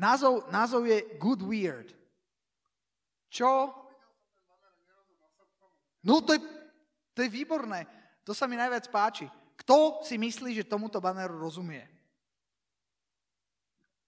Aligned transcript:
Názov, 0.00 0.48
názov 0.48 0.88
je 0.88 1.04
Good 1.20 1.44
Weird. 1.44 1.92
Čo? 3.28 3.68
No 6.00 6.24
to 6.24 6.32
je, 6.32 6.40
to 7.12 7.20
je 7.20 7.28
výborné. 7.28 7.84
To 8.24 8.32
sa 8.32 8.48
mi 8.48 8.56
najviac 8.56 8.88
páči. 8.88 9.28
Kto 9.60 10.00
si 10.00 10.16
myslí, 10.16 10.56
že 10.56 10.64
tomuto 10.64 11.04
baneru 11.04 11.36
rozumie? 11.36 11.84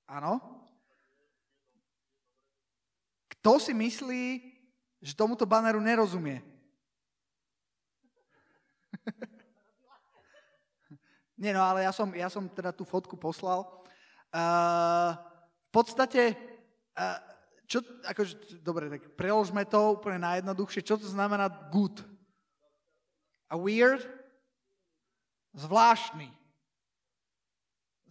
Áno? 0.09 0.41
Kto 3.37 3.61
si 3.61 3.77
myslí, 3.77 4.25
že 5.05 5.13
tomuto 5.13 5.45
baneru 5.45 5.77
nerozumie? 5.77 6.41
Nie, 11.43 11.53
no 11.53 11.61
ale 11.61 11.85
ja 11.85 11.93
som, 11.93 12.09
ja 12.17 12.33
som 12.33 12.49
teda 12.49 12.73
tú 12.73 12.89
fotku 12.89 13.13
poslal. 13.21 13.69
Uh, 14.33 15.32
podstate, 15.73 16.37
čo, 17.65 17.81
akože, 18.05 18.61
dobre, 18.61 18.93
tak 18.93 19.17
preložme 19.17 19.65
to 19.65 19.97
úplne 19.97 20.21
najjednoduchšie. 20.21 20.85
Čo 20.85 21.01
to 21.01 21.09
znamená 21.09 21.49
good? 21.73 22.05
A 23.49 23.57
weird? 23.57 24.05
Zvláštny. 25.57 26.29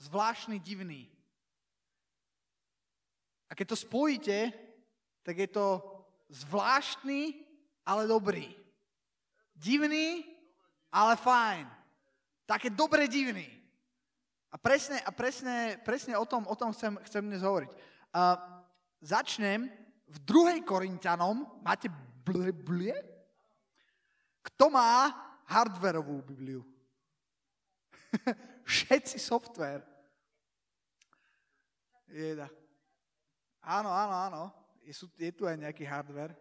Zvláštny, 0.01 0.57
divný. 0.57 1.05
A 3.49 3.55
keď 3.55 3.77
to 3.77 3.77
spojíte, 3.77 4.49
tak 5.21 5.37
je 5.37 5.49
to 5.53 5.85
zvláštny, 6.33 7.45
ale 7.85 8.09
dobrý. 8.09 8.49
Divný, 9.53 10.25
ale 10.89 11.13
fajn 11.13 11.81
také 12.51 12.67
dobre 12.67 13.07
divný. 13.07 13.47
A 14.51 14.59
presne, 14.59 14.99
a 14.99 15.11
presne, 15.15 15.79
presne 15.79 16.13
o 16.19 16.27
tom, 16.27 16.43
o 16.43 16.55
tom 16.59 16.75
chcem, 16.75 16.99
chcem 17.07 17.23
dnes 17.23 17.39
hovoriť. 17.39 17.71
Uh, 18.11 18.35
začnem 18.99 19.71
v 20.11 20.17
druhej 20.27 20.59
Korintianom. 20.67 21.63
Máte 21.63 21.87
Biblie? 22.27 22.91
Kto 24.43 24.67
má 24.67 25.07
hardverovú 25.47 26.19
Bibliu? 26.27 26.67
Všetci 28.67 29.23
software. 29.23 29.87
Jeda. 32.11 32.51
Áno, 33.63 33.87
áno, 33.87 34.13
áno. 34.19 34.43
Je, 34.83 34.91
sú, 34.91 35.07
je 35.15 35.31
tu 35.31 35.47
aj 35.47 35.55
nejaký 35.55 35.87
hardware. 35.87 36.35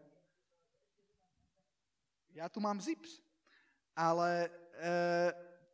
Ja 2.35 2.51
tu 2.51 2.59
mám 2.59 2.83
zips. 2.83 3.23
Ale 3.95 4.51
e, 4.83 4.91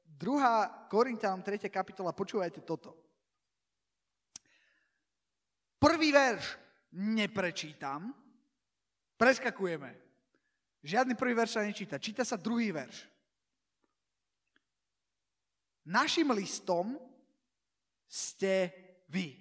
2. 0.07 0.87
Korintianom 0.89 1.43
3. 1.43 1.67
kapitola, 1.69 2.15
počúvajte 2.15 2.63
toto. 2.63 2.95
Prvý 5.77 6.09
verš 6.15 6.57
neprečítam, 6.97 8.15
preskakujeme. 9.21 9.93
Žiadny 10.87 11.19
prvý 11.19 11.35
verš 11.35 11.51
sa 11.59 11.67
nečíta, 11.67 11.99
číta 11.99 12.23
sa 12.25 12.39
druhý 12.39 12.73
verš. 12.73 13.05
Našim 15.87 16.31
listom 16.35 16.99
ste 18.07 18.73
vy. 19.11 19.39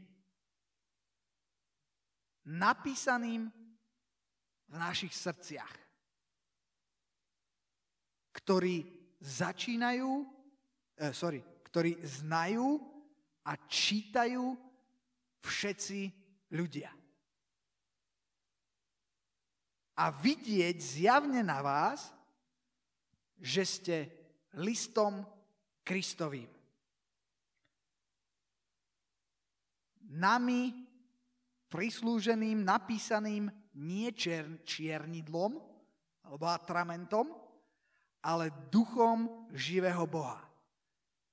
Napísaným 2.46 3.50
v 4.70 4.76
našich 4.78 5.14
srdciach, 5.14 5.74
ktorí 8.38 8.86
začínajú 9.18 10.35
eh, 10.98 11.12
sorry, 11.12 11.44
ktorí 11.70 12.00
znajú 12.04 12.80
a 13.46 13.54
čítajú 13.68 14.56
všetci 15.44 16.02
ľudia. 16.56 16.90
A 19.96 20.12
vidieť 20.12 20.76
zjavne 20.80 21.44
na 21.44 21.60
vás, 21.60 22.12
že 23.40 23.64
ste 23.64 23.98
listom 24.56 25.24
Kristovým. 25.84 26.48
Nami 30.16 30.72
prislúženým, 31.68 32.64
napísaným 32.64 33.52
nie 33.76 34.08
čier, 34.16 34.48
čiernidlom 34.64 35.60
alebo 36.24 36.46
atramentom, 36.48 37.36
ale 38.24 38.48
duchom 38.72 39.52
živého 39.52 40.08
Boha 40.08 40.45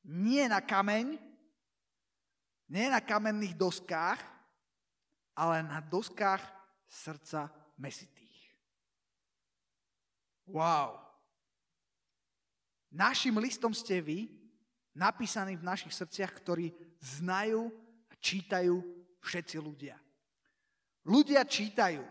nie 0.07 0.45
na 0.51 0.59
kameň, 0.59 1.19
nie 2.73 2.87
na 2.91 2.99
kamenných 2.99 3.55
doskách, 3.55 4.19
ale 5.33 5.63
na 5.65 5.81
doskách 5.81 6.43
srdca 6.89 7.49
mesitých. 7.79 8.53
Wow. 10.49 11.01
Našim 12.93 13.33
listom 13.41 13.73
ste 13.73 14.05
vy, 14.05 14.29
napísaný 14.93 15.57
v 15.57 15.65
našich 15.65 15.97
srdciach, 15.97 16.33
ktorí 16.37 16.69
znajú 17.01 17.73
a 18.13 18.15
čítajú 18.21 18.85
všetci 19.25 19.57
ľudia. 19.57 19.97
Ľudia 21.09 21.43
čítajú. 21.49 22.05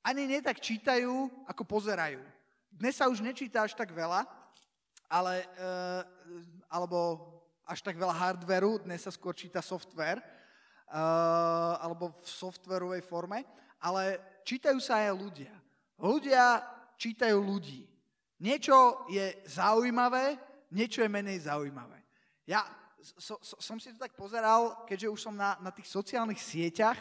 Ani 0.00 0.24
nie 0.24 0.40
tak 0.40 0.62
čítajú, 0.62 1.28
ako 1.44 1.62
pozerajú. 1.66 2.22
Dnes 2.70 2.96
sa 2.96 3.10
už 3.10 3.20
nečíta 3.20 3.66
až 3.66 3.74
tak 3.76 3.90
veľa, 3.92 4.24
ale, 5.10 5.42
uh, 5.58 6.02
alebo 6.70 7.26
až 7.66 7.82
tak 7.82 7.98
veľa 7.98 8.14
hardveru, 8.14 8.86
dnes 8.86 9.02
sa 9.02 9.10
skôr 9.10 9.34
číta 9.34 9.58
software, 9.58 10.22
uh, 10.22 11.74
alebo 11.82 12.14
v 12.22 12.28
softverovej 12.30 13.02
forme, 13.02 13.42
ale 13.82 14.22
čítajú 14.46 14.78
sa 14.78 15.02
aj 15.02 15.18
ľudia. 15.18 15.54
Ľudia 15.98 16.62
čítajú 16.94 17.36
ľudí. 17.42 17.90
Niečo 18.40 19.04
je 19.10 19.36
zaujímavé, 19.44 20.38
niečo 20.72 21.02
je 21.04 21.10
menej 21.10 21.44
zaujímavé. 21.44 22.00
Ja 22.48 22.64
so, 23.18 23.36
so, 23.42 23.56
som 23.60 23.76
si 23.76 23.92
to 23.92 23.98
tak 24.00 24.16
pozeral, 24.16 24.86
keďže 24.88 25.12
už 25.12 25.20
som 25.20 25.34
na, 25.36 25.58
na 25.60 25.74
tých 25.74 25.88
sociálnych 25.88 26.40
sieťach, 26.40 26.96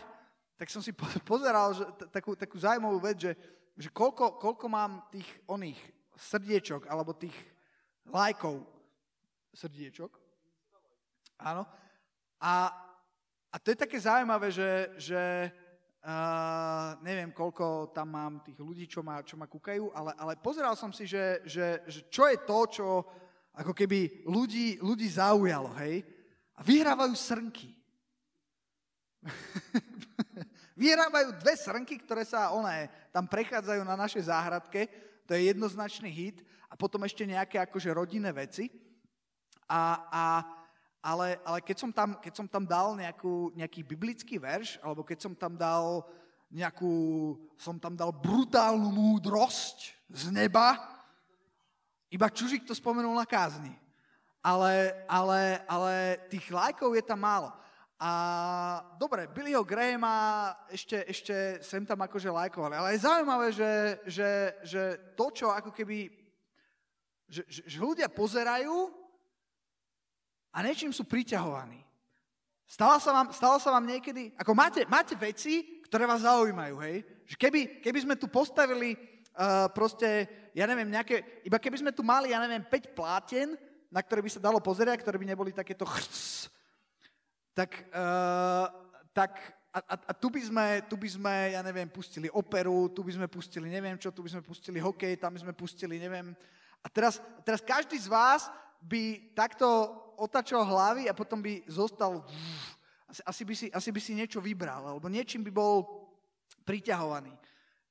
tak 0.60 0.68
som 0.68 0.84
si 0.84 0.92
pozeral 1.32 1.72
že, 1.78 1.86
takú, 2.12 2.36
takú 2.36 2.60
zaujímavú 2.60 3.00
vec, 3.00 3.18
že, 3.20 3.32
že 3.78 3.90
koľko, 3.94 4.40
koľko 4.40 4.66
mám 4.68 5.06
tých 5.14 5.28
oných 5.48 5.80
srdiečok, 6.20 6.92
alebo 6.92 7.16
tých 7.16 7.36
lajkov 8.10 8.66
srdiečok. 9.54 10.12
Áno. 11.40 11.64
A, 12.40 12.54
a 13.52 13.56
to 13.60 13.72
je 13.72 13.78
také 13.80 14.00
zaujímavé, 14.00 14.52
že, 14.52 14.92
že 15.00 15.22
uh, 16.04 16.96
neviem, 17.04 17.32
koľko 17.32 17.92
tam 17.96 18.08
mám 18.12 18.34
tých 18.44 18.60
ľudí, 18.60 18.86
čo 18.88 19.04
ma, 19.04 19.24
čo 19.24 19.36
ma 19.36 19.48
kúkajú, 19.48 19.92
ale, 19.92 20.12
ale 20.16 20.34
pozeral 20.40 20.76
som 20.76 20.92
si, 20.92 21.08
že, 21.08 21.44
že, 21.44 21.84
že 21.88 22.00
čo 22.12 22.28
je 22.28 22.38
to, 22.44 22.60
čo 22.70 22.88
ako 23.56 23.74
keby 23.76 24.24
ľudí, 24.28 24.80
ľudí 24.80 25.08
zaujalo, 25.12 25.76
hej? 25.84 26.04
A 26.56 26.64
vyhrávajú 26.64 27.16
srnky. 27.16 27.76
vyhrávajú 30.80 31.36
dve 31.44 31.54
srnky, 31.60 32.00
ktoré 32.00 32.24
sa 32.24 32.56
oné, 32.56 32.88
tam 33.12 33.28
prechádzajú 33.28 33.84
na 33.84 34.00
našej 34.00 34.32
záhradke, 34.32 34.88
to 35.28 35.36
je 35.36 35.52
jednoznačný 35.52 36.08
hit 36.08 36.40
potom 36.80 37.04
ešte 37.04 37.28
nejaké 37.28 37.60
akože 37.60 37.92
rodinné 37.92 38.32
veci. 38.32 38.72
A, 39.68 40.08
a, 40.08 40.26
ale, 41.04 41.36
ale 41.44 41.60
keď, 41.60 41.78
som 41.84 41.92
tam, 41.92 42.16
keď 42.24 42.34
som 42.40 42.48
tam 42.48 42.64
dal 42.64 42.96
nejakú, 42.96 43.52
nejaký 43.52 43.84
biblický 43.84 44.40
verš, 44.40 44.80
alebo 44.80 45.04
keď 45.04 45.28
som 45.28 45.34
tam 45.36 45.60
dal 45.60 46.08
nejakú, 46.50 47.36
som 47.60 47.76
tam 47.76 47.94
dal 48.00 48.16
brutálnu 48.16 48.90
múdrosť 48.90 49.94
z 50.08 50.32
neba, 50.32 50.80
iba 52.10 52.32
Čužik 52.32 52.66
to 52.66 52.74
spomenul 52.74 53.14
na 53.14 53.28
kázni. 53.28 53.76
Ale, 54.40 54.96
ale, 55.06 55.62
ale 55.68 56.18
tých 56.32 56.48
lajkov 56.48 56.96
je 56.96 57.04
tam 57.04 57.22
málo. 57.22 57.52
A 58.00 58.12
dobre, 58.96 59.28
Billyho 59.28 59.60
Grahama 59.68 60.56
ešte, 60.72 61.04
ešte 61.04 61.60
sem 61.60 61.84
tam 61.84 62.00
akože 62.00 62.32
lajkovali, 62.32 62.80
ale 62.80 62.96
je 62.96 63.04
zaujímavé, 63.04 63.48
že, 63.52 63.72
že, 64.08 64.30
že 64.64 64.82
to, 65.20 65.28
čo 65.36 65.52
ako 65.52 65.76
keby 65.76 66.08
že, 67.30 67.46
že, 67.46 67.62
že 67.70 67.78
ľudia 67.78 68.10
pozerajú 68.10 68.90
a 70.50 70.58
niečím 70.66 70.90
sú 70.90 71.06
priťahovaní. 71.06 71.80
Stalo 72.70 72.98
sa 73.02 73.14
vám, 73.14 73.28
stalo 73.34 73.58
sa 73.58 73.74
vám 73.74 73.86
niekedy, 73.86 74.34
ako 74.38 74.52
máte, 74.54 74.86
máte 74.86 75.18
veci, 75.18 75.82
ktoré 75.90 76.06
vás 76.06 76.22
zaujímajú, 76.22 76.78
hej? 76.86 77.02
Že 77.26 77.36
keby, 77.38 77.60
keby 77.82 78.00
sme 78.06 78.16
tu 78.18 78.30
postavili 78.30 78.94
uh, 79.34 79.66
proste, 79.74 80.30
ja 80.54 80.70
neviem, 80.70 80.90
nejaké, 80.90 81.42
iba 81.46 81.58
keby 81.58 81.82
sme 81.82 81.92
tu 81.94 82.06
mali, 82.06 82.30
ja 82.30 82.38
neviem, 82.38 82.62
5 82.62 82.94
pláten, 82.94 83.58
na 83.90 84.06
ktoré 84.06 84.22
by 84.22 84.30
sa 84.30 84.42
dalo 84.42 84.62
pozerať, 84.62 85.02
ktoré 85.02 85.18
by 85.18 85.34
neboli 85.34 85.50
takéto 85.50 85.82
chrc, 85.82 86.46
tak, 87.58 87.90
uh, 87.90 88.70
tak 89.18 89.34
a, 89.74 89.80
a, 89.82 89.96
a 90.10 90.14
tu, 90.14 90.30
by 90.30 90.42
sme, 90.42 90.66
tu 90.86 90.96
by 90.98 91.10
sme, 91.10 91.36
ja 91.58 91.62
neviem, 91.66 91.90
pustili 91.90 92.30
operu, 92.30 92.90
tu 92.94 93.02
by 93.02 93.18
sme 93.18 93.28
pustili 93.30 93.70
neviem 93.70 93.98
čo, 93.98 94.14
tu 94.14 94.22
by 94.22 94.30
sme 94.30 94.42
pustili 94.46 94.78
hokej, 94.78 95.18
tam 95.18 95.34
by 95.34 95.42
sme 95.42 95.54
pustili 95.54 95.98
neviem, 95.98 96.38
a 96.84 96.88
teraz, 96.88 97.20
teraz 97.44 97.60
každý 97.60 98.00
z 98.00 98.08
vás 98.08 98.48
by 98.80 99.34
takto 99.36 99.68
otačal 100.20 100.64
hlavy 100.64 101.08
a 101.08 101.16
potom 101.16 101.40
by 101.40 101.64
zostal 101.68 102.24
asi, 103.08 103.22
asi, 103.26 103.44
by 103.44 103.54
si, 103.56 103.68
asi 103.72 103.90
by 103.92 104.02
si 104.04 104.12
niečo 104.16 104.40
vybral, 104.40 104.86
alebo 104.86 105.08
niečím 105.12 105.44
by 105.44 105.52
bol 105.52 105.84
priťahovaný. 106.64 107.34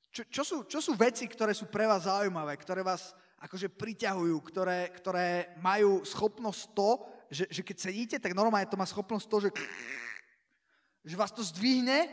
Čo, 0.09 0.23
čo, 0.31 0.43
sú, 0.45 0.57
čo 0.65 0.79
sú 0.81 0.97
veci, 0.97 1.29
ktoré 1.29 1.53
sú 1.53 1.69
pre 1.69 1.85
vás 1.85 2.09
zaujímavé, 2.09 2.57
ktoré 2.57 2.81
vás 2.81 3.13
akože 3.39 3.69
priťahujú, 3.71 4.35
ktoré, 4.41 4.89
ktoré 4.95 5.53
majú 5.61 6.01
schopnosť 6.03 6.61
to, 6.73 6.89
že, 7.29 7.45
že 7.49 7.61
keď 7.61 7.77
sedíte, 7.77 8.17
tak 8.17 8.33
normálne 8.33 8.67
to 8.67 8.79
má 8.79 8.89
schopnosť 8.89 9.25
to, 9.29 9.37
že, 9.47 9.49
že 11.05 11.15
vás 11.15 11.29
to 11.29 11.45
zdvihne 11.45 12.09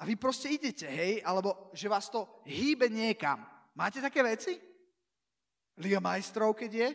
a 0.00 0.02
vy 0.02 0.16
proste 0.16 0.50
idete, 0.50 0.88
hej? 0.88 1.20
Alebo 1.22 1.70
že 1.76 1.86
vás 1.86 2.08
to 2.08 2.26
hýbe 2.48 2.88
niekam. 2.88 3.44
Máte 3.76 4.00
také 4.00 4.24
veci? 4.24 4.56
Liga 5.74 5.98
majstrov, 5.98 6.54
keď 6.54 6.70
je? 6.70 6.88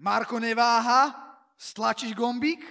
Marko 0.00 0.40
neváha? 0.40 1.12
Stlačíš 1.54 2.16
gombík? 2.16 2.64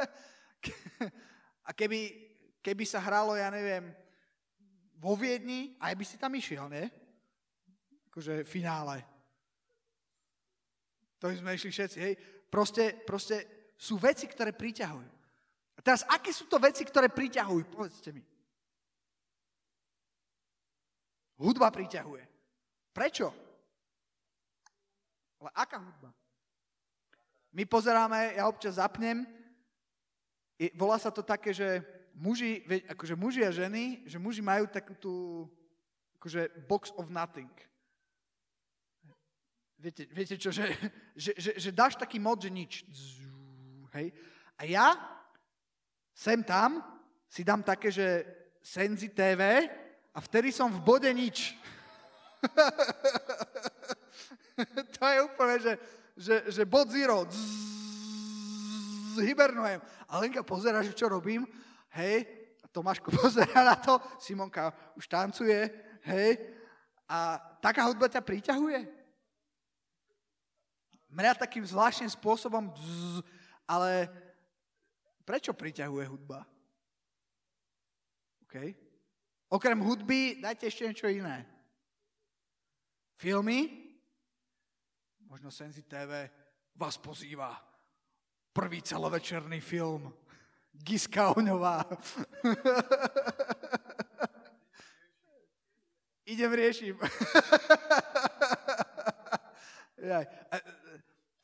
a 1.68 1.70
keby, 1.76 2.00
keby 2.64 2.84
sa 2.88 2.98
hralo, 2.98 3.36
ja 3.36 3.52
neviem, 3.52 3.92
vo 4.96 5.16
Viedni, 5.16 5.76
aj 5.80 5.92
by 5.96 6.04
si 6.04 6.16
tam 6.16 6.32
išiel, 6.32 6.68
nie? 6.72 6.88
Akože 8.08 8.44
finále. 8.44 9.04
To 11.20 11.28
sme 11.28 11.56
išli 11.56 11.70
všetci, 11.70 11.98
hej? 12.00 12.14
Proste, 12.48 12.96
proste 13.04 13.70
sú 13.76 14.00
veci, 14.00 14.24
ktoré 14.24 14.56
priťahujú. 14.56 15.10
A 15.76 15.80
teraz, 15.80 16.04
aké 16.08 16.32
sú 16.32 16.44
to 16.48 16.60
veci, 16.60 16.84
ktoré 16.84 17.08
priťahujú? 17.08 17.64
Povedzte 17.72 18.12
mi. 18.12 18.20
Hudba 21.40 21.72
priťahuje. 21.72 22.24
Prečo? 22.92 23.49
Ale 25.40 25.50
aká 25.56 25.80
hudba? 25.80 26.12
My 27.50 27.64
pozeráme, 27.66 28.36
ja 28.36 28.46
občas 28.46 28.78
zapnem, 28.78 29.26
volá 30.76 31.00
sa 31.00 31.10
to 31.10 31.24
také, 31.24 31.50
že 31.56 31.82
muži, 32.14 32.62
akože 32.86 33.16
muži 33.16 33.42
a 33.42 33.50
ženy, 33.50 34.04
že 34.06 34.20
muži 34.20 34.44
majú 34.44 34.68
takú 34.68 34.94
tú 34.94 35.14
akože 36.20 36.52
box 36.68 36.92
of 37.00 37.08
nothing. 37.08 37.50
Viete, 39.80 40.04
viete 40.12 40.36
čo, 40.36 40.52
že, 40.52 40.68
že, 41.16 41.32
že, 41.40 41.50
že 41.56 41.70
dáš 41.72 41.96
taký 41.96 42.20
mod, 42.20 42.44
že 42.44 42.52
nič. 42.52 42.84
Hej. 43.96 44.12
A 44.60 44.68
ja 44.68 44.86
sem 46.12 46.44
tam 46.44 46.84
si 47.24 47.40
dám 47.40 47.64
také, 47.64 47.88
že 47.88 48.28
Senzi 48.60 49.08
TV 49.08 49.72
a 50.12 50.18
vtedy 50.20 50.52
som 50.52 50.68
v 50.68 50.84
bode 50.84 51.08
nič. 51.08 51.56
to 54.96 55.04
je 55.06 55.18
úplne, 55.24 55.56
že, 55.60 55.72
že, 56.16 56.36
že 56.48 56.62
bod 56.64 56.88
zero. 56.90 57.26
Hibernujem. 59.20 59.80
A 60.08 60.12
Lenka 60.18 60.40
pozera, 60.42 60.80
že 60.80 60.96
čo 60.96 61.10
robím. 61.10 61.44
Hej. 61.92 62.24
Tomáško 62.70 63.10
pozera 63.20 63.60
na 63.66 63.76
to. 63.76 63.98
Simonka 64.22 64.72
už 64.96 65.04
tancuje. 65.10 65.70
Hej. 66.06 66.38
A 67.10 67.36
taká 67.58 67.84
hudba 67.90 68.06
ťa 68.06 68.22
priťahuje? 68.22 69.00
mňa 71.10 71.34
takým 71.34 71.66
zvláštnym 71.66 72.06
spôsobom, 72.06 72.70
bzz, 72.70 73.26
ale 73.66 74.06
prečo 75.26 75.50
priťahuje 75.50 76.06
hudba? 76.06 76.46
OK? 78.46 78.54
Okrem 79.50 79.78
hudby 79.82 80.38
dajte 80.38 80.70
ešte 80.70 80.86
niečo 80.86 81.10
iné. 81.10 81.42
Filmy? 83.18 83.89
Možno 85.30 85.54
Senzi 85.54 85.86
TV 85.86 86.26
vás 86.74 86.98
pozýva. 86.98 87.54
Prvý 88.50 88.82
celovečerný 88.82 89.62
film. 89.62 90.10
Giska 90.74 91.38
Oňová. 91.38 91.86
Idem 96.34 96.50
riešim. 96.50 96.98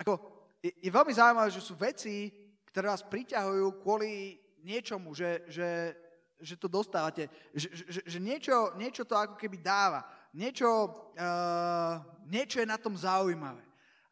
Ako, 0.03 0.19
je, 0.59 0.75
je 0.83 0.91
veľmi 0.91 1.15
zaujímavé, 1.15 1.55
že 1.55 1.63
sú 1.63 1.79
veci, 1.79 2.35
ktoré 2.75 2.91
vás 2.91 3.07
priťahujú 3.07 3.87
kvôli 3.87 4.35
niečomu, 4.67 5.15
že, 5.15 5.47
že, 5.47 5.95
že 6.43 6.59
to 6.59 6.67
dostávate, 6.67 7.31
že, 7.55 7.71
že, 7.71 8.03
že 8.03 8.19
niečo, 8.19 8.75
niečo 8.75 9.07
to 9.07 9.15
ako 9.15 9.39
keby 9.39 9.63
dáva, 9.63 10.03
niečo, 10.35 10.91
uh, 11.15 12.03
niečo 12.27 12.59
je 12.59 12.67
na 12.67 12.83
tom 12.83 12.99
zaujímavé. 12.99 13.66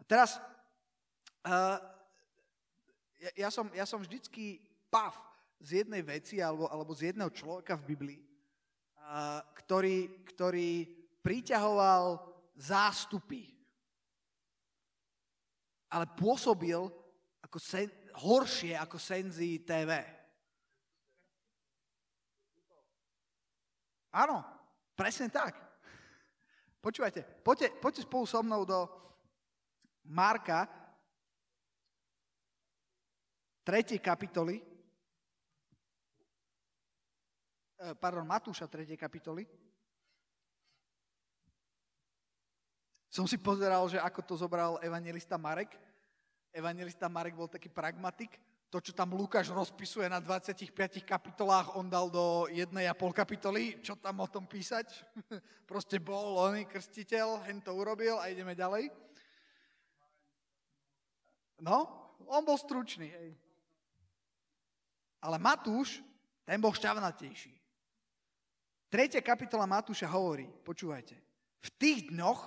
Teraz, 0.05 0.37
uh, 1.49 1.79
ja, 3.21 3.31
ja, 3.47 3.49
som, 3.49 3.67
ja 3.73 3.87
som 3.89 4.01
vždycky 4.01 4.61
pav 4.93 5.17
z 5.61 5.85
jednej 5.85 6.05
veci 6.05 6.45
alebo, 6.45 6.69
alebo 6.69 6.93
z 6.93 7.13
jedného 7.13 7.33
človeka 7.33 7.77
v 7.81 7.89
Biblii, 7.97 8.21
uh, 8.21 9.41
ktorý, 9.65 10.29
ktorý 10.29 10.87
priťahoval 11.25 12.21
zástupy 12.55 13.55
ale 15.95 16.11
pôsobil 16.11 16.91
ako 17.39 17.59
sen, 17.63 17.87
horšie 18.19 18.75
ako 18.75 18.99
Senzi 18.99 19.63
TV. 19.63 20.03
Áno, 24.11 24.43
presne 24.99 25.31
tak. 25.31 25.55
Počúvajte, 26.83 27.23
poďte, 27.47 27.71
poďte 27.79 28.03
spolu 28.03 28.27
so 28.27 28.43
mnou 28.43 28.67
do 28.67 28.91
Marka 30.05 30.69
3. 33.65 33.97
kapitoly, 33.97 34.61
eh, 37.81 37.95
pardon, 37.97 38.29
Matúša 38.29 38.69
3. 38.69 38.93
kapitoly. 39.01 39.49
Som 43.09 43.31
si 43.31 43.39
pozeral, 43.39 43.87
že 43.89 44.03
ako 44.03 44.21
to 44.27 44.35
zobral 44.35 44.77
evangelista 44.83 45.39
Marek. 45.39 45.79
Evangelista 46.51 47.07
Marek 47.07 47.39
bol 47.39 47.47
taký 47.47 47.71
pragmatik. 47.71 48.37
To, 48.75 48.83
čo 48.83 48.91
tam 48.91 49.15
Lukáš 49.15 49.55
rozpisuje 49.55 50.11
na 50.11 50.19
25 50.19 50.75
kapitolách, 51.07 51.79
on 51.79 51.87
dal 51.87 52.11
do 52.11 52.51
jednej 52.51 52.91
a 52.91 52.95
pol 52.99 53.15
kapitoly. 53.15 53.79
Čo 53.79 53.95
tam 53.95 54.19
o 54.19 54.27
tom 54.27 54.51
písať? 54.51 55.07
Proste 55.71 56.03
bol 56.03 56.43
oný 56.43 56.67
krstiteľ, 56.67 57.47
hen 57.47 57.63
to 57.63 57.71
urobil 57.71 58.19
a 58.19 58.27
ideme 58.35 58.51
ďalej. 58.59 58.91
No, 61.63 61.87
on 62.27 62.43
bol 62.43 62.59
stručný. 62.59 63.11
Hej. 63.11 63.31
Ale 65.23 65.39
Matúš, 65.39 66.03
ten 66.45 66.61
bol 66.61 66.75
šťavnatejší. 66.75 67.55
Tretia 68.93 69.25
kapitola 69.25 69.67
Matúša 69.67 70.07
hovorí, 70.07 70.47
počúvajte, 70.63 71.17
v 71.65 71.69
tých 71.81 72.13
dňoch 72.13 72.41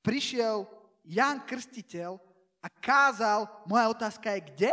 prišiel 0.00 0.64
Jan 1.04 1.44
Krstiteľ 1.44 2.16
a 2.60 2.68
kázal, 2.70 3.48
moja 3.66 3.90
otázka 3.90 4.32
je, 4.36 4.40
kde? 4.48 4.72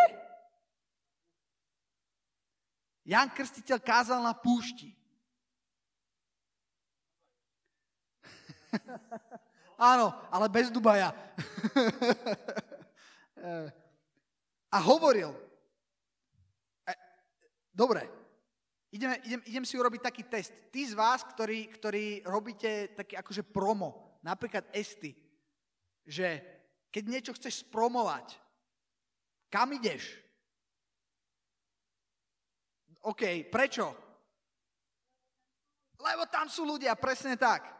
Jan 3.07 3.31
Krstiteľ 3.31 3.79
kázal 3.81 4.19
na 4.23 4.35
púšti. 4.35 4.93
Áno, 9.79 10.13
ale 10.31 10.47
bez 10.51 10.69
Dubaja. 10.71 11.11
a 14.71 14.77
hovoril, 14.83 15.31
e, 16.83 16.93
dobre, 17.71 18.09
idem, 18.91 19.13
idem, 19.23 19.41
idem 19.45 19.65
si 19.65 19.77
urobiť 19.79 20.01
taký 20.01 20.23
test. 20.25 20.53
Tí 20.73 20.83
z 20.87 20.97
vás, 20.97 21.23
ktorí, 21.23 21.69
ktorí 21.71 22.25
robíte 22.25 22.97
taký 22.97 23.15
akože 23.15 23.45
promo, 23.45 24.19
napríklad 24.25 24.67
Esty, 24.73 25.15
že 26.07 26.41
keď 26.89 27.03
niečo 27.05 27.35
chceš 27.37 27.67
spromovať, 27.67 28.33
kam 29.53 29.69
ideš? 29.75 30.17
OK, 33.05 33.47
prečo? 33.47 33.87
Lebo 35.97 36.25
tam 36.27 36.49
sú 36.51 36.65
ľudia, 36.65 36.97
presne 36.99 37.39
tak. 37.39 37.76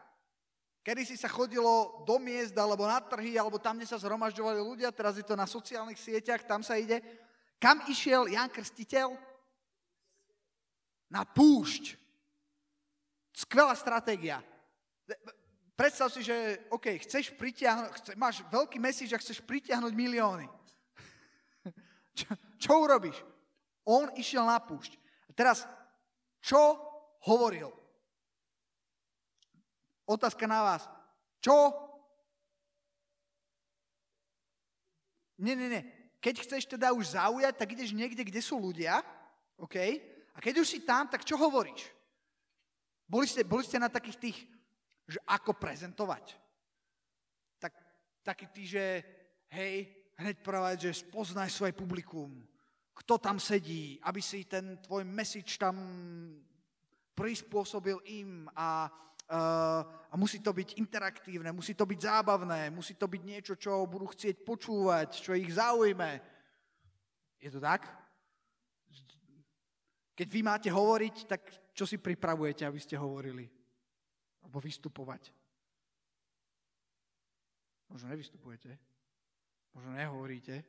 Kedy 0.88 1.04
si 1.04 1.20
sa 1.20 1.28
chodilo 1.28 2.00
do 2.08 2.16
miest, 2.16 2.56
alebo 2.56 2.88
na 2.88 2.96
trhy, 2.96 3.36
alebo 3.36 3.60
tam, 3.60 3.76
kde 3.76 3.92
sa 3.92 4.00
zhromažďovali 4.00 4.56
ľudia, 4.56 4.88
teraz 4.88 5.20
je 5.20 5.26
to 5.28 5.36
na 5.36 5.44
sociálnych 5.44 6.00
sieťach, 6.00 6.48
tam 6.48 6.64
sa 6.64 6.80
ide. 6.80 7.04
Kam 7.60 7.84
išiel 7.92 8.24
Jan 8.24 8.48
Krstiteľ? 8.48 9.12
Na 11.12 11.28
púšť. 11.28 11.92
Skvelá 13.36 13.76
stratégia. 13.76 14.40
Predstav 15.76 16.08
si, 16.08 16.24
že 16.24 16.64
OK, 16.72 16.96
chceš 17.04 17.36
pritiahnuť, 17.36 17.92
chce, 17.92 18.10
máš 18.16 18.40
veľký 18.48 18.80
message 18.80 19.12
a 19.12 19.20
chceš 19.20 19.44
pritiahnuť 19.44 19.92
milióny. 19.92 20.48
čo, 22.16 22.32
čo 22.56 22.72
urobíš? 22.80 23.20
On 23.84 24.08
išiel 24.16 24.48
na 24.48 24.56
púšť. 24.56 24.96
A 25.28 25.36
teraz, 25.36 25.68
čo 26.40 26.80
hovoril? 27.28 27.76
Otázka 30.08 30.48
na 30.48 30.64
vás. 30.64 30.88
Čo? 31.44 31.52
Nie, 35.36 35.52
nie, 35.52 35.68
nie. 35.68 35.84
keď 36.18 36.34
chceš 36.42 36.64
teda 36.66 36.90
už 36.96 37.14
zaujať, 37.14 37.54
tak 37.54 37.68
ideš 37.76 37.94
niekde, 37.94 38.24
kde 38.24 38.42
sú 38.42 38.58
ľudia, 38.58 39.04
OK? 39.60 39.76
A 40.34 40.38
keď 40.40 40.64
už 40.64 40.66
si 40.66 40.80
tam, 40.82 41.06
tak 41.06 41.22
čo 41.22 41.38
hovoríš? 41.38 41.92
Boli 43.06 43.28
ste, 43.28 43.44
boli 43.44 43.62
ste 43.62 43.78
na 43.78 43.92
takých 43.92 44.18
tých, 44.18 44.38
že 45.06 45.20
ako 45.28 45.54
prezentovať? 45.54 46.34
Tak, 47.62 47.72
taký 48.26 48.46
tí, 48.50 48.66
že 48.66 48.84
hej, 49.52 49.88
hneď 50.18 50.42
prvá 50.42 50.74
že 50.74 50.90
spoznaj 50.90 51.52
svoje 51.54 51.72
publikum. 51.76 52.42
Kto 52.98 53.20
tam 53.20 53.38
sedí, 53.38 54.00
aby 54.02 54.18
si 54.18 54.42
ten 54.42 54.80
tvoj 54.82 55.06
message 55.06 55.54
tam 55.54 55.78
prispôsobil 57.14 57.98
im 58.10 58.50
a 58.58 58.90
a 59.28 60.14
musí 60.16 60.40
to 60.40 60.56
byť 60.56 60.80
interaktívne, 60.80 61.52
musí 61.52 61.76
to 61.76 61.84
byť 61.84 62.00
zábavné, 62.00 62.72
musí 62.72 62.96
to 62.96 63.04
byť 63.04 63.22
niečo, 63.24 63.54
čo 63.60 63.84
budú 63.84 64.08
chcieť 64.08 64.40
počúvať, 64.40 65.20
čo 65.20 65.36
ich 65.36 65.52
zaujme. 65.52 66.20
Je 67.36 67.52
to 67.52 67.60
tak? 67.60 67.84
Keď 70.16 70.28
vy 70.32 70.40
máte 70.42 70.72
hovoriť, 70.72 71.16
tak 71.28 71.42
čo 71.76 71.86
si 71.86 72.00
pripravujete, 72.00 72.66
aby 72.66 72.80
ste 72.80 72.98
hovorili? 72.98 73.46
Alebo 74.42 74.58
vystupovať? 74.58 75.30
Možno 77.92 78.10
nevystupujete. 78.10 78.74
Možno 79.76 79.92
nehovoríte. 79.94 80.64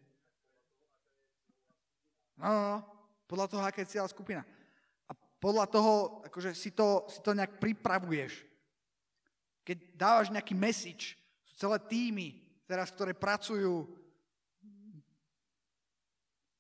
No, 2.37 2.47
no, 2.47 2.61
no. 2.61 2.77
Podľa 3.25 3.47
toho, 3.49 3.63
aká 3.65 3.81
je 3.81 3.91
cieľa 3.97 4.11
skupina. 4.11 4.41
A 5.09 5.11
podľa 5.41 5.65
toho, 5.65 6.21
akože 6.29 6.53
si 6.53 6.69
to, 6.75 7.09
si 7.09 7.19
to 7.25 7.33
nejak 7.33 7.57
pripravuješ. 7.57 8.48
Keď 9.69 9.77
dávaš 9.93 10.33
nejaký 10.33 10.57
message, 10.57 11.13
sú 11.45 11.69
celé 11.69 11.77
týmy 11.85 12.41
teraz, 12.65 12.89
ktoré 12.89 13.13
pracujú 13.13 13.85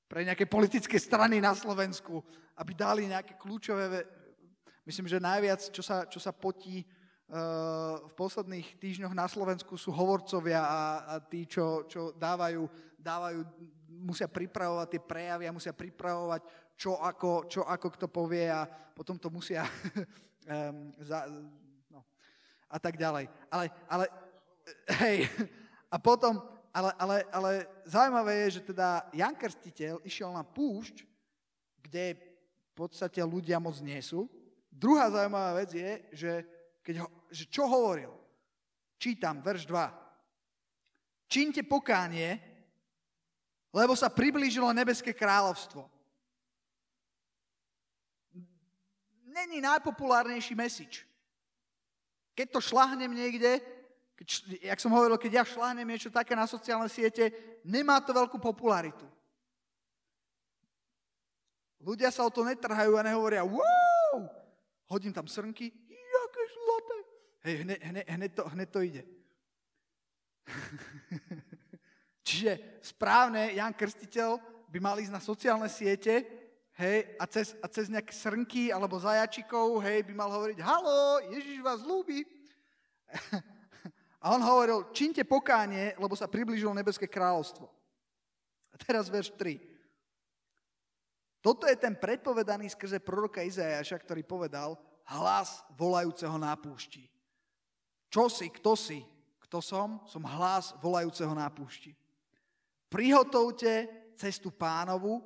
pre 0.05 0.21
nejaké 0.21 0.45
politické 0.45 1.01
strany 1.01 1.41
na 1.41 1.57
Slovensku, 1.57 2.21
aby 2.53 2.77
dali 2.77 3.09
nejaké 3.09 3.33
kľúčové... 3.33 4.05
Myslím, 4.85 5.09
že 5.09 5.17
najviac, 5.17 5.73
čo 5.73 5.81
sa, 5.81 6.05
čo 6.05 6.21
sa 6.21 6.29
potí 6.29 6.85
uh, 6.85 7.97
v 7.97 8.13
posledných 8.13 8.77
týždňoch 8.77 9.17
na 9.17 9.25
Slovensku 9.25 9.73
sú 9.73 9.89
hovorcovia 9.89 10.61
a, 10.61 10.81
a 11.01 11.13
tí, 11.17 11.49
čo, 11.49 11.89
čo 11.89 12.13
dávajú, 12.13 12.69
dávajú, 12.93 13.41
musia 14.05 14.29
pripravovať 14.29 14.85
tie 14.85 15.01
prejavy 15.01 15.45
a 15.49 15.53
musia 15.57 15.73
pripravovať, 15.73 16.45
čo 16.77 17.01
ako, 17.01 17.49
čo 17.49 17.65
ako 17.65 17.87
kto 17.97 18.05
povie 18.05 18.53
a 18.53 18.69
potom 18.69 19.17
to 19.17 19.33
musia 19.33 19.65
za, 21.09 21.25
a 22.69 22.77
tak 22.77 22.95
ďalej. 22.95 23.25
Ale, 23.49 23.65
ale 23.89 24.05
hej, 25.01 25.25
a 25.89 25.97
potom, 25.97 26.37
ale, 26.69 26.93
ale, 27.01 27.17
ale 27.33 27.51
zaujímavé 27.89 28.33
je, 28.45 28.61
že 28.61 28.61
teda 28.69 29.09
Jan 29.09 29.33
Krstiteľ 29.33 30.05
išiel 30.05 30.29
na 30.29 30.45
púšť, 30.45 31.01
kde 31.81 32.13
v 32.13 32.71
podstate 32.77 33.19
ľudia 33.25 33.57
moc 33.57 33.81
nie 33.81 33.97
sú. 34.05 34.29
Druhá 34.69 35.09
zaujímavá 35.09 35.57
vec 35.57 35.73
je, 35.73 35.91
že, 36.13 36.31
keď 36.85 36.95
ho, 37.03 37.07
že 37.33 37.49
čo 37.49 37.65
hovoril. 37.65 38.13
Čítam, 39.01 39.41
verš 39.41 39.65
2. 39.65 39.89
Čínte 41.25 41.65
pokánie, 41.65 42.37
lebo 43.73 43.97
sa 43.97 44.13
priblížilo 44.13 44.69
nebeské 44.73 45.13
kráľovstvo. 45.13 45.89
Není 49.29 49.61
najpopulárnejší 49.61 50.53
message. 50.57 51.08
Keď 52.39 52.55
to 52.55 52.63
šlahnem 52.63 53.11
niekde, 53.11 53.59
keď, 54.15 54.27
jak 54.63 54.79
som 54.79 54.95
hovoril, 54.95 55.19
keď 55.19 55.43
ja 55.43 55.43
šlahnem 55.43 55.83
niečo 55.83 56.07
také 56.07 56.39
na 56.39 56.47
sociálne 56.47 56.87
siete, 56.87 57.35
nemá 57.67 57.99
to 57.99 58.15
veľkú 58.15 58.39
popularitu. 58.39 59.03
Ľudia 61.83 62.15
sa 62.15 62.23
o 62.23 62.31
to 62.31 62.47
netrhajú 62.47 62.95
a 62.95 63.03
nehovoria, 63.03 63.43
wow, 63.43 64.23
hodím 64.87 65.11
tam 65.11 65.27
srnky, 65.27 65.67
jaké 65.91 66.43
zlaté. 66.55 66.97
Hej, 67.43 67.55
hneď, 67.67 67.79
hneď, 67.83 68.05
hneď, 68.07 68.31
to, 68.31 68.43
hneď 68.55 68.67
to 68.71 68.79
ide. 68.87 69.03
Čiže 72.27 72.79
správne, 72.79 73.51
Jan 73.51 73.75
Krstiteľ 73.75 74.39
by 74.71 74.79
mal 74.79 74.95
ísť 74.95 75.11
na 75.11 75.19
sociálne 75.19 75.67
siete 75.67 76.23
hej, 76.79 77.11
a 77.19 77.27
cez, 77.27 77.51
a 77.59 77.67
cez 77.67 77.91
nejaké 77.91 78.15
srnky 78.15 78.71
alebo 78.71 78.95
zajačikov, 78.95 79.83
hej, 79.83 80.07
by 80.07 80.13
mal 80.15 80.31
hovoriť, 80.31 80.63
halo, 80.63 81.19
Ježiš 81.27 81.59
vás 81.59 81.83
ľúbi. 81.83 82.23
A 84.19 84.35
on 84.35 84.43
hovoril, 84.43 84.91
činte 84.91 85.23
pokánie, 85.23 85.95
lebo 85.95 86.11
sa 86.11 86.27
priblížilo 86.27 86.75
nebeské 86.75 87.07
kráľovstvo. 87.07 87.71
A 88.67 88.75
teraz 88.75 89.07
verš 89.07 89.31
3. 89.39 89.55
Toto 91.39 91.63
je 91.63 91.75
ten 91.79 91.95
predpovedaný 91.95 92.67
skrze 92.67 92.99
proroka 92.99 93.39
Izajaša, 93.39 93.95
ktorý 94.03 94.27
povedal, 94.27 94.75
hlas 95.07 95.63
volajúceho 95.71 96.35
na 96.35 96.51
púšti. 96.59 97.07
Čo 98.11 98.27
si, 98.27 98.51
kto 98.51 98.75
si? 98.75 98.99
Kto 99.47 99.63
som? 99.63 100.03
Som 100.03 100.27
hlas 100.27 100.75
volajúceho 100.83 101.31
na 101.31 101.47
púšti. 101.47 101.95
Prihotovte 102.91 103.87
cestu 104.19 104.51
pánovu, 104.51 105.23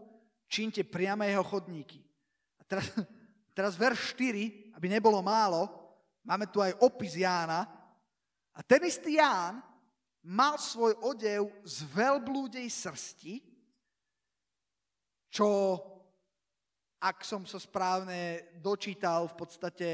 čínte 0.53 0.85
priame 0.85 1.33
jeho 1.33 1.41
chodníky. 1.41 1.97
A 2.61 2.63
teraz, 2.69 2.85
teraz 3.57 3.73
verš 3.73 4.13
4, 4.13 4.77
aby 4.77 4.85
nebolo 4.85 5.17
málo, 5.25 5.65
máme 6.21 6.45
tu 6.45 6.61
aj 6.61 6.77
opis 6.85 7.17
Jána. 7.17 7.65
A 8.53 8.61
ten 8.61 8.85
istý 8.85 9.17
Ján 9.17 9.65
mal 10.21 10.61
svoj 10.61 10.93
odev 11.01 11.49
z 11.65 11.81
veľblúdej 11.89 12.69
srsti, 12.69 13.41
čo, 15.33 15.49
ak 17.01 17.25
som 17.25 17.41
sa 17.49 17.57
správne 17.57 18.53
dočítal, 18.61 19.25
v 19.25 19.35
podstate 19.35 19.89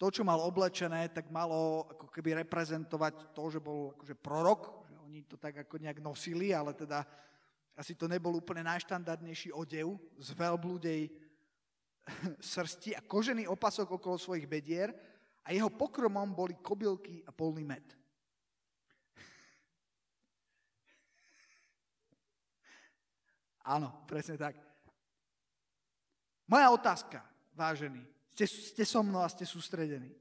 to, 0.00 0.08
čo 0.08 0.24
mal 0.24 0.40
oblečené, 0.40 1.12
tak 1.12 1.28
malo 1.28 1.84
ako 1.92 2.08
keby 2.08 2.40
reprezentovať 2.40 3.36
to, 3.36 3.44
že 3.52 3.60
bol 3.60 3.92
akože 3.92 4.16
prorok, 4.16 4.88
že 4.88 4.96
oni 4.96 5.20
to 5.28 5.36
tak 5.36 5.68
ako 5.68 5.76
nejak 5.76 6.00
nosili, 6.00 6.56
ale 6.56 6.72
teda 6.72 7.04
asi 7.80 7.96
to 7.96 8.04
nebol 8.04 8.36
úplne 8.36 8.60
najštandardnejší 8.68 9.56
odev 9.56 9.96
z 10.20 10.36
veľblúdej 10.36 11.08
srsti 12.52 12.92
a 12.92 13.00
kožený 13.00 13.48
opasok 13.48 13.96
okolo 13.96 14.20
svojich 14.20 14.44
bedier 14.44 14.92
a 15.40 15.56
jeho 15.56 15.72
pokromom 15.72 16.36
boli 16.36 16.60
kobylky 16.60 17.24
a 17.24 17.32
polný 17.32 17.64
med. 17.64 17.80
Áno, 23.72 24.04
presne 24.04 24.36
tak. 24.36 24.60
Moja 26.44 26.68
otázka, 26.68 27.24
vážení, 27.56 28.04
ste, 28.36 28.44
ste 28.44 28.84
so 28.84 29.00
mnou 29.00 29.24
a 29.24 29.32
ste 29.32 29.48
sústredení. 29.48 30.12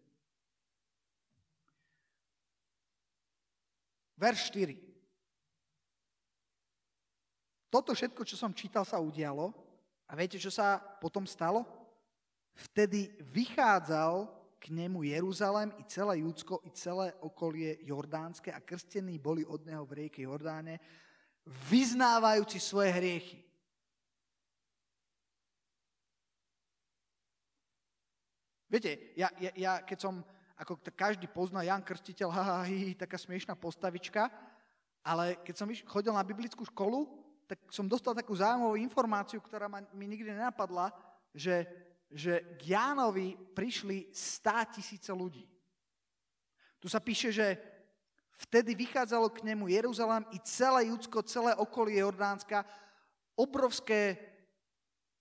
Verš 4.16 4.48
4. 4.56 4.89
Toto 7.70 7.94
všetko, 7.94 8.26
čo 8.26 8.34
som 8.34 8.54
čítal, 8.54 8.82
sa 8.82 8.98
udialo. 8.98 9.54
A 10.10 10.18
viete, 10.18 10.42
čo 10.42 10.50
sa 10.50 10.82
potom 10.82 11.30
stalo? 11.30 11.66
Vtedy 12.58 13.14
vychádzal 13.30 14.26
k 14.60 14.74
nemu 14.74 15.06
Jeruzalém 15.06 15.72
i 15.78 15.84
celé 15.86 16.26
Judsko, 16.26 16.60
i 16.66 16.74
celé 16.74 17.14
okolie 17.22 17.78
Jordánske 17.86 18.52
a 18.52 18.60
krstení 18.60 19.22
boli 19.22 19.46
od 19.46 19.64
neho 19.64 19.86
v 19.86 20.04
rieke 20.04 20.26
Jordáne, 20.26 20.82
vyznávajúci 21.70 22.60
svoje 22.60 22.92
hriechy. 22.92 23.40
Viete, 28.70 29.14
ja, 29.18 29.30
ja, 29.42 29.52
ja 29.58 29.74
keď 29.82 29.98
som, 29.98 30.14
ako 30.54 30.78
každý 30.94 31.26
pozná, 31.26 31.66
Jan 31.66 31.82
Krstiteľ, 31.82 32.30
ha, 32.36 32.44
ha, 32.44 32.58
hi, 32.66 32.94
taká 32.94 33.18
smiešná 33.18 33.58
postavička, 33.58 34.30
ale 35.02 35.38
keď 35.42 35.56
som 35.56 35.70
chodil 35.90 36.14
na 36.14 36.26
biblickú 36.26 36.66
školu, 36.66 37.19
tak 37.50 37.58
som 37.74 37.90
dostal 37.90 38.14
takú 38.14 38.38
zaujímavú 38.38 38.78
informáciu, 38.78 39.42
ktorá 39.42 39.66
ma, 39.66 39.82
mi 39.98 40.06
nikdy 40.06 40.38
nenapadla, 40.38 40.94
že, 41.34 41.66
že 42.14 42.46
k 42.62 42.78
Jánovi 42.78 43.34
prišli 43.58 44.14
stá 44.14 44.70
tisíce 44.70 45.10
ľudí. 45.10 45.50
Tu 46.78 46.86
sa 46.86 47.02
píše, 47.02 47.34
že 47.34 47.58
vtedy 48.38 48.78
vychádzalo 48.78 49.34
k 49.34 49.42
nemu 49.42 49.66
Jeruzalém 49.66 50.30
i 50.30 50.38
celé 50.46 50.94
Judsko, 50.94 51.26
celé 51.26 51.58
okolie 51.58 52.06
Jordánska, 52.06 52.62
obrovské 53.34 54.22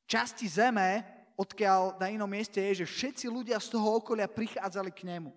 časti 0.05 0.45
zeme, 0.53 1.01
odkiaľ 1.33 1.97
na 1.97 2.13
inom 2.13 2.29
mieste 2.29 2.61
je, 2.61 2.85
že 2.85 2.93
všetci 2.93 3.27
ľudia 3.33 3.57
z 3.57 3.73
toho 3.73 4.05
okolia 4.05 4.29
prichádzali 4.29 4.93
k 4.93 5.09
nemu. 5.17 5.33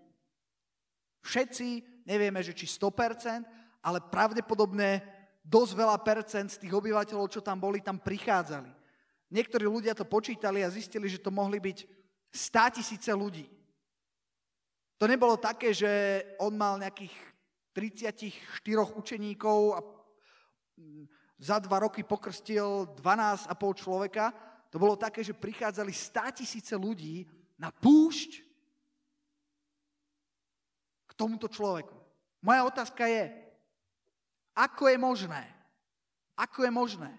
Všetci, 1.24 2.03
nevieme, 2.03 2.43
že 2.43 2.51
či 2.51 2.67
100%, 2.67 3.48
ale 3.79 4.03
pravdepodobne 4.12 5.20
dosť 5.41 5.74
veľa 5.74 5.98
percent 6.05 6.48
z 6.53 6.62
tých 6.62 6.74
obyvateľov, 6.74 7.27
čo 7.33 7.41
tam 7.41 7.57
boli, 7.57 7.81
tam 7.81 7.98
prichádzali. 7.98 8.71
Niektorí 9.31 9.65
ľudia 9.65 9.98
to 9.98 10.05
počítali 10.05 10.62
a 10.62 10.69
zistili, 10.69 11.07
že 11.07 11.21
to 11.21 11.31
mohli 11.33 11.57
byť 11.57 11.77
100 12.31 12.75
tisíce 12.77 13.12
ľudí. 13.12 13.48
To 15.01 15.10
nebolo 15.10 15.39
také, 15.39 15.74
že 15.74 15.89
on 16.38 16.53
mal 16.53 16.77
nejakých 16.77 17.15
34 17.74 18.31
učeníkov 18.93 19.60
a 19.74 19.79
za 21.41 21.57
dva 21.57 21.81
roky 21.81 22.05
pokrstil 22.05 22.93
12,5 23.01 23.81
človeka, 23.81 24.29
to 24.69 24.77
bolo 24.77 24.93
také, 24.95 25.25
že 25.25 25.33
prichádzali 25.33 25.89
100 25.89 26.38
tisíce 26.38 26.74
ľudí 26.77 27.25
na 27.57 27.74
púšť 27.74 28.45
k 31.10 31.12
tomuto 31.17 31.50
človeku. 31.50 31.98
Moja 32.45 32.62
otázka 32.63 33.10
je, 33.10 33.50
ako 34.55 34.91
je 34.91 34.98
možné, 34.98 35.43
ako 36.36 36.67
je 36.67 36.72
možné, 36.72 37.12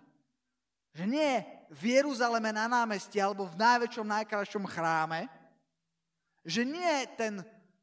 že 0.92 1.04
nie 1.08 1.40
v 1.72 1.96
Jeruzaleme 1.96 2.52
na 2.52 2.68
námestí 2.68 3.16
alebo 3.16 3.48
v 3.48 3.56
najväčšom, 3.56 4.06
najkrajšom 4.06 4.64
chráme, 4.68 5.24
že 6.44 6.68
nie 6.68 7.08
ten 7.16 7.40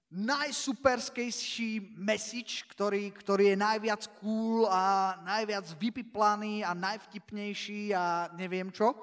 najsuperskejší 0.10 1.94
message, 1.94 2.66
ktorý, 2.74 3.14
ktorý 3.14 3.54
je 3.54 3.58
najviac 3.62 4.02
cool 4.18 4.66
a 4.66 5.14
najviac 5.22 5.70
vypiplaný 5.78 6.66
a 6.66 6.74
najvtipnejší 6.74 7.94
a 7.94 8.34
neviem 8.34 8.74
čo. 8.74 8.98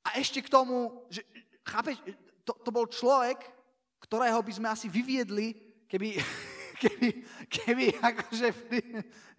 A 0.00 0.16
ešte 0.16 0.40
k 0.40 0.48
tomu, 0.48 1.04
že, 1.12 1.20
chápeš, 1.68 2.00
to, 2.48 2.56
to 2.64 2.70
bol 2.72 2.88
človek, 2.88 3.44
ktorého 4.00 4.40
by 4.40 4.52
sme 4.56 4.68
asi 4.72 4.88
vyviedli, 4.88 5.52
keby, 5.84 6.16
keby, 6.76 7.08
keby 7.48 7.84
akože 7.98 8.48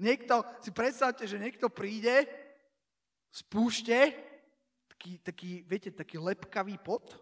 niekto, 0.01 0.45
si 0.61 0.71
predstavte, 0.73 1.23
že 1.29 1.39
niekto 1.39 1.69
príde 1.69 2.25
z 3.31 3.41
púšte, 3.45 3.97
taký, 4.89 5.11
taký, 5.21 5.51
viete, 5.63 5.89
taký 5.93 6.17
lepkavý 6.17 6.77
pot, 6.81 7.13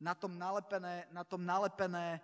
na 0.00 0.14
tom 0.14 0.38
nalepené, 0.38 1.04
na 1.10 1.26
tom 1.26 1.42
nalepené, 1.42 2.22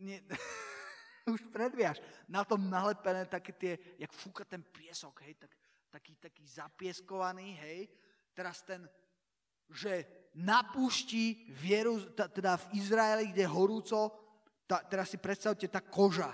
nie, 0.00 0.22
už 1.34 1.44
predviaš, 1.52 2.00
na 2.24 2.46
tom 2.46 2.70
nalepené 2.70 3.26
také 3.26 3.52
tie, 3.52 3.72
jak 3.98 4.12
fúka 4.14 4.46
ten 4.46 4.62
piesok, 4.62 5.20
hej, 5.26 5.36
tak, 5.36 5.52
taký, 5.90 6.16
taký 6.16 6.42
zapieskovaný, 6.46 7.58
hej, 7.60 7.90
teraz 8.32 8.62
ten, 8.62 8.86
že 9.70 10.06
na 10.34 10.62
púšti, 10.62 11.50
v 11.50 11.62
teda 12.14 12.54
v 12.56 12.66
Izraeli, 12.78 13.34
kde 13.34 13.44
horúco, 13.50 14.14
tá, 14.70 14.78
teraz 14.86 15.10
si 15.10 15.18
predstavte, 15.18 15.66
tá 15.66 15.82
koža, 15.82 16.30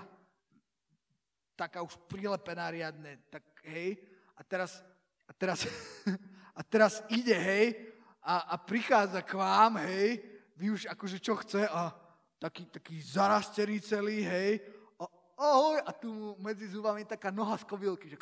taká 1.57 1.81
už 1.81 1.97
prilepená 2.05 2.69
riadne, 2.69 3.17
tak 3.33 3.41
hej, 3.65 3.97
a 4.37 4.45
teraz, 4.45 4.85
a 5.25 5.33
teraz, 5.33 5.65
a 6.59 6.61
teraz 6.61 7.01
ide, 7.09 7.33
hej, 7.33 7.81
a, 8.21 8.53
a 8.53 8.55
prichádza 8.61 9.25
k 9.25 9.33
vám, 9.33 9.81
hej, 9.89 10.21
vy 10.53 10.69
už 10.69 10.85
akože 10.85 11.17
čo 11.17 11.33
chce 11.41 11.65
a 11.65 11.89
taký, 12.37 12.69
taký 12.69 13.01
zarastený 13.01 13.81
celý, 13.81 14.21
hej, 14.21 14.61
a, 15.01 15.09
ahoj, 15.41 15.81
a 15.81 15.89
tu 15.89 16.37
medzi 16.37 16.69
zubami 16.69 17.09
taká 17.09 17.33
noha 17.33 17.57
z 17.57 17.65
kobylky, 17.65 18.13
že 18.13 18.21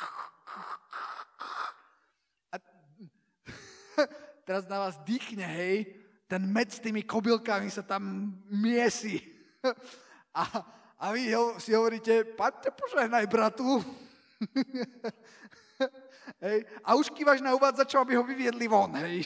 a 2.52 2.56
teraz 4.48 4.64
na 4.64 4.80
vás 4.80 4.96
dýchne, 5.04 5.44
hej, 5.44 5.92
ten 6.24 6.40
med 6.48 6.72
s 6.72 6.80
tými 6.80 7.04
kobylkami 7.04 7.68
sa 7.68 7.84
tam 7.84 8.32
miesi. 8.48 9.20
A, 10.36 10.44
a 11.00 11.04
vy 11.16 11.32
si 11.56 11.72
hovoríte, 11.72 12.28
paďte 12.36 12.68
požehnaj 12.76 13.24
bratu. 13.24 13.80
hej. 16.44 16.68
A 16.84 16.92
už 16.92 17.08
kývaš 17.08 17.40
na 17.40 17.56
uvádzačov, 17.56 18.04
aby 18.04 18.20
ho 18.20 18.24
vyviedli 18.24 18.68
von. 18.68 18.92
Hej. 19.00 19.24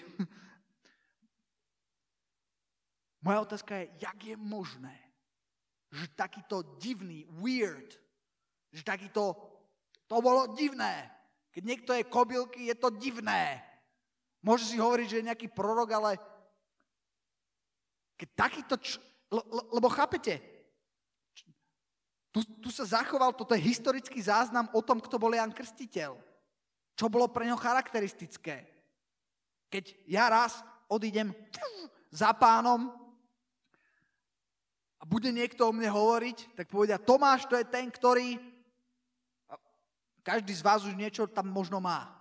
Moja 3.27 3.43
otázka 3.43 3.75
je, 3.77 3.91
jak 3.99 4.19
je 4.23 4.37
možné, 4.39 4.95
že 5.91 6.07
takýto 6.15 6.79
divný, 6.79 7.27
weird, 7.43 7.99
že 8.71 8.87
takýto, 8.87 9.35
to 10.07 10.17
bolo 10.23 10.55
divné. 10.55 11.11
Keď 11.51 11.63
niekto 11.67 11.91
je 11.93 12.07
kobylky, 12.07 12.71
je 12.71 12.77
to 12.79 12.95
divné. 12.95 13.59
Môže 14.41 14.71
si 14.71 14.79
hovoriť, 14.79 15.07
že 15.11 15.19
je 15.21 15.29
nejaký 15.29 15.49
prorok, 15.51 15.91
ale 15.91 16.17
keď 18.15 18.29
takýto, 18.39 18.75
č- 18.79 19.03
lebo 19.75 19.91
chápete, 19.93 20.41
tu, 22.31 22.47
tu 22.63 22.71
sa 22.71 22.87
zachoval, 22.87 23.35
toto 23.35 23.59
je 23.59 23.63
historický 23.63 24.23
záznam 24.23 24.71
o 24.71 24.81
tom, 24.83 25.03
kto 25.03 25.19
bol 25.19 25.35
Jan 25.35 25.51
Krstiteľ. 25.51 26.15
Čo 26.95 27.11
bolo 27.11 27.27
pre 27.27 27.47
ňo 27.51 27.59
charakteristické. 27.59 28.71
Keď 29.67 30.07
ja 30.07 30.31
raz 30.31 30.63
odídem 30.87 31.35
za 32.11 32.31
pánom 32.35 32.91
a 35.01 35.05
bude 35.07 35.31
niekto 35.35 35.67
o 35.67 35.75
mne 35.75 35.91
hovoriť, 35.91 36.55
tak 36.55 36.71
povedia, 36.71 37.03
Tomáš 37.03 37.51
to 37.51 37.59
je 37.59 37.67
ten, 37.67 37.91
ktorý... 37.91 38.39
Každý 40.21 40.53
z 40.53 40.63
vás 40.63 40.85
už 40.85 40.95
niečo 40.95 41.25
tam 41.27 41.49
možno 41.49 41.81
má, 41.81 42.13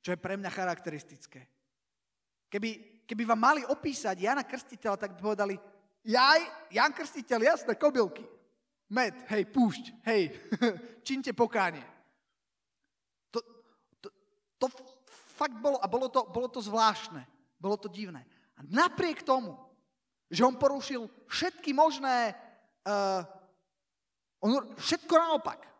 čo 0.00 0.10
je 0.10 0.18
pre 0.18 0.40
mňa 0.40 0.50
charakteristické. 0.50 1.44
Keby, 2.48 3.04
keby 3.04 3.22
vám 3.28 3.38
mali 3.38 3.62
opísať 3.62 4.24
Jana 4.24 4.42
Krstiteľa, 4.42 4.96
tak 4.96 5.14
by 5.14 5.20
povedali, 5.20 5.54
jaj, 6.02 6.40
Jan 6.72 6.90
Krstiteľ, 6.96 7.54
jasné, 7.54 7.76
kobylky 7.76 8.39
med, 8.90 9.14
hej, 9.30 9.46
púšť, 9.46 9.84
hej, 10.02 10.34
činte 11.06 11.30
pokánie. 11.30 11.86
To, 13.30 13.38
to, 14.02 14.08
to 14.58 14.66
fakt 15.38 15.56
bolo, 15.62 15.78
a 15.78 15.86
bolo 15.86 16.10
to, 16.10 16.26
bolo 16.26 16.50
to 16.50 16.58
zvláštne, 16.58 17.22
bolo 17.56 17.78
to 17.78 17.86
divné. 17.86 18.26
A 18.58 18.66
napriek 18.66 19.22
tomu, 19.22 19.54
že 20.26 20.42
on 20.42 20.58
porušil 20.58 21.06
všetky 21.30 21.70
možné, 21.70 22.34
uh, 22.84 23.22
on, 24.42 24.74
všetko 24.74 25.14
naopak. 25.14 25.70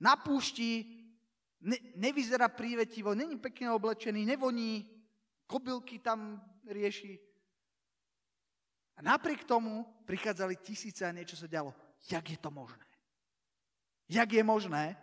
Na 0.00 0.16
púšti 0.16 0.88
ne, 1.60 1.76
nevyzerá 1.92 2.48
prívetivo, 2.48 3.12
není 3.12 3.36
pekne 3.36 3.68
oblečený, 3.76 4.24
nevoní, 4.24 4.88
kobylky 5.44 6.00
tam 6.00 6.40
rieši. 6.64 7.20
A 8.98 9.04
napriek 9.04 9.44
tomu 9.44 9.86
prichádzali 10.08 10.56
tisíce 10.58 11.06
a 11.06 11.14
niečo 11.14 11.38
sa 11.38 11.46
dialo 11.46 11.87
jak 12.06 12.30
je 12.30 12.38
to 12.38 12.50
možné? 12.50 12.86
Jak 14.08 14.32
je 14.32 14.44
možné, 14.44 14.96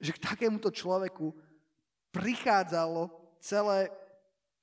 že 0.00 0.12
k 0.12 0.20
takémuto 0.20 0.70
človeku 0.70 1.32
prichádzalo 2.10 3.10
celé 3.40 3.90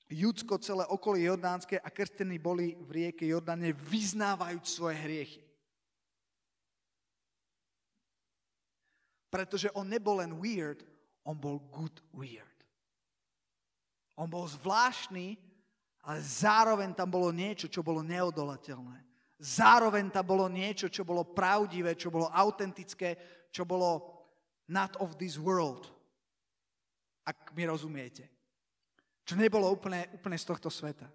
Judsko, 0.05 0.61
celé 0.61 0.85
okolie 0.85 1.25
Jordánske 1.25 1.81
a 1.81 1.89
krstení 1.89 2.37
boli 2.37 2.77
v 2.77 2.89
rieke 2.91 3.25
Jordáne 3.25 3.73
vyznávajúc 3.73 4.65
svoje 4.69 5.01
hriechy. 5.01 5.41
Pretože 9.33 9.73
on 9.73 9.89
nebol 9.89 10.21
len 10.21 10.37
weird, 10.37 10.85
on 11.25 11.35
bol 11.35 11.57
good 11.73 11.99
weird. 12.13 12.55
On 14.15 14.29
bol 14.29 14.45
zvláštny, 14.47 15.35
ale 16.05 16.17
zároveň 16.21 16.93
tam 16.93 17.09
bolo 17.09 17.33
niečo, 17.33 17.65
čo 17.67 17.81
bolo 17.81 18.05
neodolateľné. 18.05 19.04
Zároveň 19.35 20.15
tam 20.15 20.23
bolo 20.23 20.47
niečo, 20.47 20.87
čo 20.87 21.03
bolo 21.03 21.27
pravdivé, 21.27 21.99
čo 21.99 22.07
bolo 22.07 22.31
autentické, 22.31 23.19
čo 23.51 23.67
bolo 23.67 24.23
not 24.71 24.95
of 25.03 25.19
this 25.19 25.35
world. 25.35 25.91
Ak 27.27 27.51
mi 27.51 27.67
rozumiete. 27.67 28.31
Čo 29.25 29.35
nebolo 29.35 29.67
úplne, 29.67 30.07
úplne 30.15 30.37
z 30.37 30.45
tohto 30.45 30.69
sveta. 30.69 31.09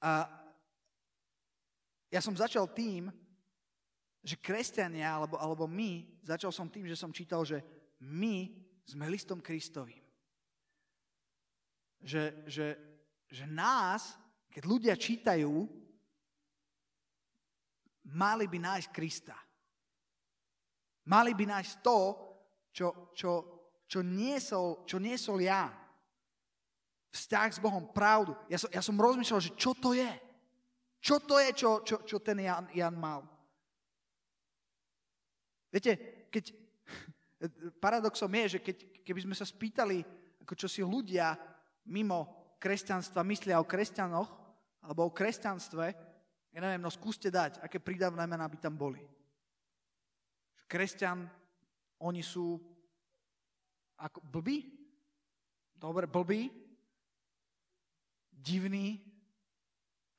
A 0.00 0.24
ja 2.08 2.20
som 2.24 2.32
začal 2.32 2.66
tým, 2.72 3.12
že 4.24 4.40
kresťania, 4.40 5.06
alebo, 5.06 5.36
alebo 5.36 5.64
my, 5.68 6.08
začal 6.24 6.50
som 6.50 6.72
tým, 6.72 6.88
že 6.88 6.96
som 6.96 7.12
čítal, 7.12 7.44
že 7.44 7.60
my 8.00 8.48
sme 8.88 9.06
listom 9.12 9.38
Kristovým. 9.44 10.00
Že, 12.00 12.22
že 12.48 12.66
že 13.30 13.46
nás, 13.46 14.18
keď 14.50 14.62
ľudia 14.66 14.94
čítajú, 14.98 15.70
mali 18.10 18.50
by 18.50 18.58
nájsť 18.58 18.88
Krista. 18.90 19.38
Mali 21.06 21.32
by 21.32 21.44
nájsť 21.46 21.72
to, 21.78 21.98
čo, 22.74 22.86
čo, 23.14 23.32
čo, 23.86 24.00
niesol, 24.02 24.82
čo 24.82 24.98
niesol 24.98 25.38
ja. 25.42 25.70
Vzťah 27.10 27.50
s 27.54 27.62
Bohom, 27.62 27.90
pravdu. 27.90 28.34
Ja 28.50 28.58
som, 28.58 28.70
ja 28.70 28.82
som 28.82 28.98
rozmýšľal, 28.98 29.42
že 29.42 29.54
čo 29.54 29.74
to 29.74 29.94
je? 29.94 30.10
Čo 31.00 31.22
to 31.22 31.38
je, 31.40 31.50
čo, 31.54 31.70
čo, 31.86 31.96
čo 32.06 32.18
ten 32.20 32.42
Jan, 32.42 32.70
Jan 32.74 32.94
mal? 32.94 33.24
Viete, 35.70 36.26
keď, 36.28 36.50
paradoxom 37.84 38.30
je, 38.42 38.58
že 38.58 38.60
keď, 38.62 38.76
keby 39.06 39.20
sme 39.22 39.34
sa 39.38 39.46
spýtali, 39.46 40.02
ako 40.42 40.52
čo 40.54 40.66
si 40.66 40.82
ľudia 40.82 41.34
mimo 41.88 42.39
kresťanstva 42.60 43.24
myslia 43.24 43.56
o 43.56 43.66
kresťanoch 43.66 44.28
alebo 44.84 45.08
o 45.08 45.16
kresťanstve, 45.16 45.86
ja 46.52 46.58
neviem, 46.60 46.82
no 46.84 46.92
skúste 46.92 47.32
dať, 47.32 47.64
aké 47.64 47.80
prídavné 47.80 48.20
mená 48.28 48.44
by 48.44 48.58
tam 48.60 48.76
boli. 48.76 49.00
Kresťan, 50.68 51.24
oni 52.04 52.22
sú 52.22 52.60
ako 54.00 54.20
blbí? 54.20 54.64
Dobre, 55.74 56.04
blbí? 56.06 56.52
Divný? 58.30 59.00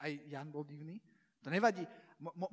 Aj 0.02 0.10
Jan 0.10 0.50
bol 0.50 0.66
divný? 0.66 0.98
To 1.46 1.50
nevadí. 1.50 1.86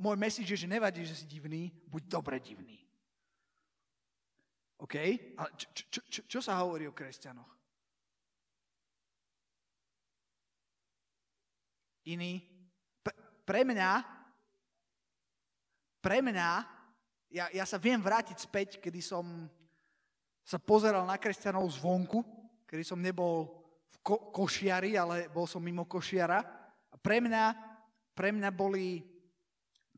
môj 0.00 0.16
message 0.16 0.48
je, 0.48 0.64
že 0.64 0.68
nevadí, 0.68 1.04
že 1.04 1.16
si 1.16 1.26
divný, 1.28 1.72
buď 1.88 2.02
dobre 2.08 2.40
divný. 2.40 2.80
OK? 4.78 4.94
Ale 5.36 5.48
čo, 5.58 5.66
čo, 5.74 6.00
čo, 6.08 6.20
čo 6.24 6.40
sa 6.40 6.60
hovorí 6.62 6.86
o 6.88 6.96
kresťanoch? 6.96 7.57
Iný. 12.08 12.40
Pre 13.44 13.60
mňa, 13.64 13.90
pre 16.00 16.24
mňa, 16.24 16.50
ja, 17.28 17.52
ja 17.52 17.64
sa 17.68 17.76
viem 17.76 18.00
vrátiť 18.00 18.38
späť, 18.40 18.68
kedy 18.80 19.00
som 19.04 19.48
sa 20.40 20.56
pozeral 20.56 21.04
na 21.04 21.20
kresťanov 21.20 21.68
zvonku, 21.68 22.24
kedy 22.64 22.80
som 22.80 22.96
nebol 23.00 23.52
v 23.92 23.96
ko- 24.00 24.32
košiari, 24.32 24.96
ale 24.96 25.28
bol 25.28 25.44
som 25.44 25.60
mimo 25.60 25.84
košiara. 25.84 26.40
A 26.88 26.96
pre 26.96 27.20
mňa, 27.20 27.52
pre 28.16 28.32
mňa 28.32 28.48
boli 28.52 29.04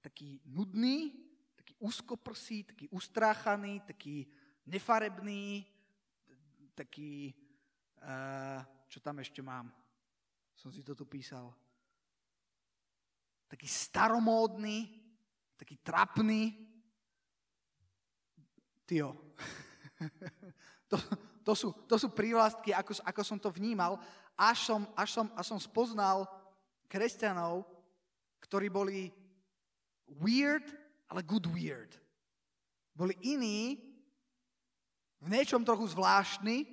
taký 0.03 0.43
nudný, 0.51 1.15
taký 1.55 1.79
úzkoprsý, 1.79 2.67
taký 2.75 2.87
ustráchaný, 2.91 3.87
taký 3.87 4.27
nefarebný, 4.67 5.63
taký, 6.75 7.31
uh, 8.03 8.67
čo 8.91 8.99
tam 8.99 9.23
ešte 9.23 9.43
mám, 9.43 9.71
som 10.55 10.75
si 10.75 10.83
to 10.83 10.99
tu 10.99 11.07
písal, 11.07 11.55
taký 13.51 13.67
staromódny, 13.67 14.87
taký 15.59 15.83
trapný. 15.83 16.55
Tio. 18.87 19.35
to, 20.91 20.97
to, 21.43 21.53
sú, 21.59 21.69
to 21.91 21.99
sú 21.99 22.15
prívlastky, 22.15 22.71
ako, 22.71 23.03
ako 23.03 23.23
som 23.27 23.39
to 23.43 23.51
vnímal, 23.51 23.99
až 24.39 24.71
som, 24.71 24.87
až, 24.95 25.11
som, 25.19 25.27
až 25.35 25.47
som 25.51 25.59
spoznal 25.59 26.31
kresťanov, 26.87 27.67
ktorí 28.39 28.71
boli 28.71 29.11
weird, 30.23 30.65
ale 31.11 31.27
good 31.27 31.45
weird. 31.51 31.91
Boli 32.95 33.19
iní, 33.27 33.91
v 35.21 35.29
niečom 35.29 35.61
trochu 35.61 35.85
zvláštni, 35.93 36.65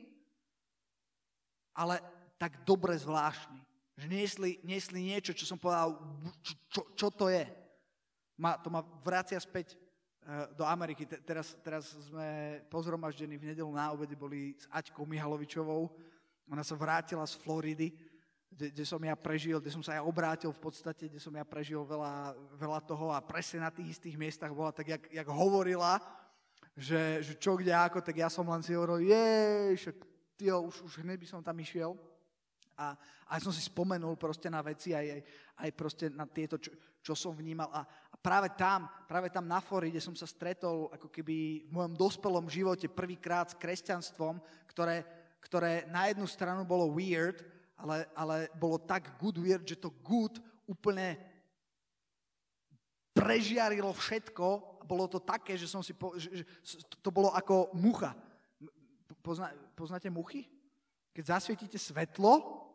ale 1.76 2.00
tak 2.40 2.64
dobre 2.64 2.96
zvláštni. 2.96 3.67
Že 3.98 4.08
niesli, 4.14 4.52
niesli 4.62 5.00
niečo, 5.02 5.34
čo 5.34 5.50
som 5.50 5.58
povedal, 5.58 5.98
čo, 6.46 6.54
čo, 6.70 6.82
čo 6.94 7.08
to 7.10 7.34
je. 7.34 7.50
Ma, 8.38 8.54
to 8.62 8.70
ma 8.70 8.86
vracia 9.02 9.42
späť 9.42 9.74
uh, 9.74 10.54
do 10.54 10.62
Ameriky. 10.62 11.10
Te, 11.10 11.18
teraz, 11.26 11.58
teraz 11.66 11.98
sme 12.06 12.62
pozromaždení 12.70 13.42
v 13.42 13.50
nedelu 13.54 13.72
na 13.74 13.90
obede, 13.90 14.14
boli 14.14 14.54
s 14.54 14.70
Aťkou 14.70 15.02
Mihalovičovou. 15.10 15.90
Ona 16.54 16.62
sa 16.62 16.78
vrátila 16.78 17.26
z 17.26 17.42
Floridy, 17.42 17.90
kde, 18.54 18.70
kde 18.70 18.86
som 18.86 19.02
ja 19.02 19.18
prežil, 19.18 19.58
kde 19.58 19.74
som 19.74 19.82
sa 19.82 19.98
ja 19.98 20.06
obrátil 20.06 20.54
v 20.54 20.62
podstate, 20.62 21.10
kde 21.10 21.18
som 21.18 21.34
ja 21.34 21.42
prežil 21.42 21.82
veľa, 21.82 22.38
veľa 22.54 22.80
toho 22.86 23.10
a 23.10 23.20
presne 23.20 23.66
na 23.66 23.74
tých 23.74 23.98
istých 23.98 24.14
miestach 24.14 24.54
bola 24.54 24.70
tak, 24.70 24.88
jak, 24.94 25.04
jak 25.10 25.28
hovorila, 25.28 25.98
že, 26.78 27.26
že 27.26 27.34
čo 27.42 27.58
kde 27.58 27.74
ako, 27.74 28.06
tak 28.06 28.22
ja 28.22 28.30
som 28.30 28.46
len 28.46 28.62
si 28.62 28.78
hovoril, 28.78 29.10
jej, 29.10 29.74
tyjo, 30.38 30.70
už, 30.70 30.86
už 30.86 30.94
hneď 31.02 31.18
by 31.18 31.28
som 31.28 31.42
tam 31.42 31.58
išiel. 31.58 31.98
A, 32.78 32.94
a 33.26 33.34
som 33.42 33.50
si 33.50 33.66
spomenul 33.66 34.14
proste 34.16 34.54
na 34.54 34.62
veci, 34.62 34.94
aj, 34.94 35.08
aj, 35.10 35.22
aj 35.66 35.70
proste 35.74 36.06
na 36.14 36.30
tieto, 36.30 36.62
čo, 36.62 36.70
čo 37.02 37.18
som 37.18 37.34
vnímal. 37.34 37.74
A, 37.74 37.82
a 37.84 38.16
práve 38.22 38.54
tam, 38.54 38.86
práve 39.10 39.34
tam 39.34 39.50
na 39.50 39.58
Floride 39.58 39.98
som 39.98 40.14
sa 40.14 40.30
stretol 40.30 40.94
ako 40.94 41.10
keby 41.10 41.66
v 41.66 41.72
mojom 41.74 41.98
dospelom 41.98 42.46
živote 42.46 42.86
prvýkrát 42.86 43.50
s 43.50 43.58
kresťanstvom, 43.58 44.38
ktoré, 44.70 45.02
ktoré 45.42 45.90
na 45.90 46.06
jednu 46.06 46.30
stranu 46.30 46.62
bolo 46.70 46.94
weird, 46.94 47.42
ale, 47.82 48.06
ale 48.14 48.54
bolo 48.58 48.78
tak 48.78 49.18
good 49.18 49.42
weird, 49.42 49.66
že 49.66 49.82
to 49.82 49.90
good 50.06 50.38
úplne 50.70 51.18
prežiarilo 53.18 53.90
všetko 53.90 54.78
a 54.78 54.84
bolo 54.86 55.10
to 55.10 55.18
také, 55.18 55.58
že 55.58 55.66
som 55.66 55.82
si 55.82 55.98
po, 55.98 56.14
že, 56.14 56.46
že 56.46 56.46
to 57.02 57.10
bolo 57.10 57.34
ako 57.34 57.74
mucha. 57.74 58.14
Pozna, 59.26 59.50
poznáte 59.74 60.14
muchy? 60.14 60.46
Keď 61.18 61.34
zasvietíte 61.34 61.82
svetlo, 61.82 62.67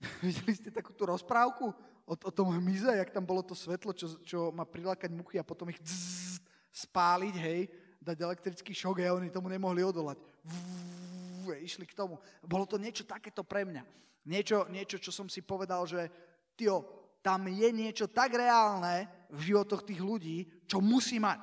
Videli 0.24 0.54
ste 0.54 0.70
takú 0.72 0.92
tú 0.92 1.08
rozprávku 1.08 1.72
o, 2.06 2.14
o 2.14 2.30
tom 2.32 2.52
hmyze, 2.52 2.88
jak 2.88 3.10
tam 3.10 3.24
bolo 3.24 3.42
to 3.42 3.56
svetlo, 3.56 3.96
čo, 3.96 4.20
čo 4.22 4.38
má 4.52 4.62
prilákať 4.68 5.10
muchy 5.10 5.40
a 5.40 5.46
potom 5.46 5.68
ich 5.72 5.80
dzz, 5.80 6.40
spáliť, 6.86 7.34
hej, 7.40 7.60
dať 8.00 8.16
elektrický 8.20 8.76
šok 8.76 9.00
a 9.02 9.16
oni 9.16 9.32
tomu 9.32 9.48
nemohli 9.48 9.80
odolať. 9.82 10.20
Vú, 10.44 11.50
išli 11.56 11.88
k 11.88 11.96
tomu. 11.96 12.20
Bolo 12.44 12.68
to 12.68 12.76
niečo 12.76 13.02
takéto 13.08 13.42
pre 13.42 13.64
mňa. 13.64 13.82
Niečo, 14.26 14.66
niečo 14.68 14.98
čo 15.00 15.10
som 15.14 15.30
si 15.30 15.40
povedal, 15.40 15.86
že 15.86 16.10
tio, 16.58 16.82
tam 17.22 17.50
je 17.50 17.68
niečo 17.74 18.06
tak 18.06 18.34
reálne 18.38 19.10
v 19.32 19.50
životoch 19.50 19.82
tých 19.82 19.98
ľudí, 19.98 20.46
čo 20.70 20.78
musí 20.78 21.18
mať. 21.18 21.42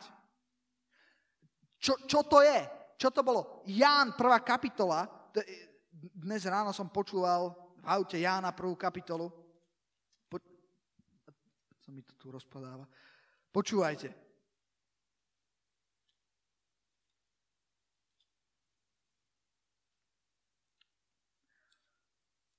Čo, 1.84 2.00
čo 2.08 2.24
to 2.24 2.40
je? 2.40 2.64
Čo 2.96 3.12
to 3.12 3.20
bolo? 3.20 3.64
Ján, 3.68 4.16
prvá 4.16 4.40
kapitola, 4.40 5.04
dnes 5.92 6.48
ráno 6.48 6.72
som 6.72 6.88
počúval 6.88 7.63
v 7.84 7.88
aute 7.92 8.16
Jána 8.16 8.56
prvú 8.56 8.80
kapitolu. 8.80 9.28
Po... 10.32 10.40
Co 11.84 11.90
mi 11.92 12.00
to 12.02 12.16
tu 12.16 12.32
rozpadáva? 12.32 12.88
Počúvajte. 13.52 14.16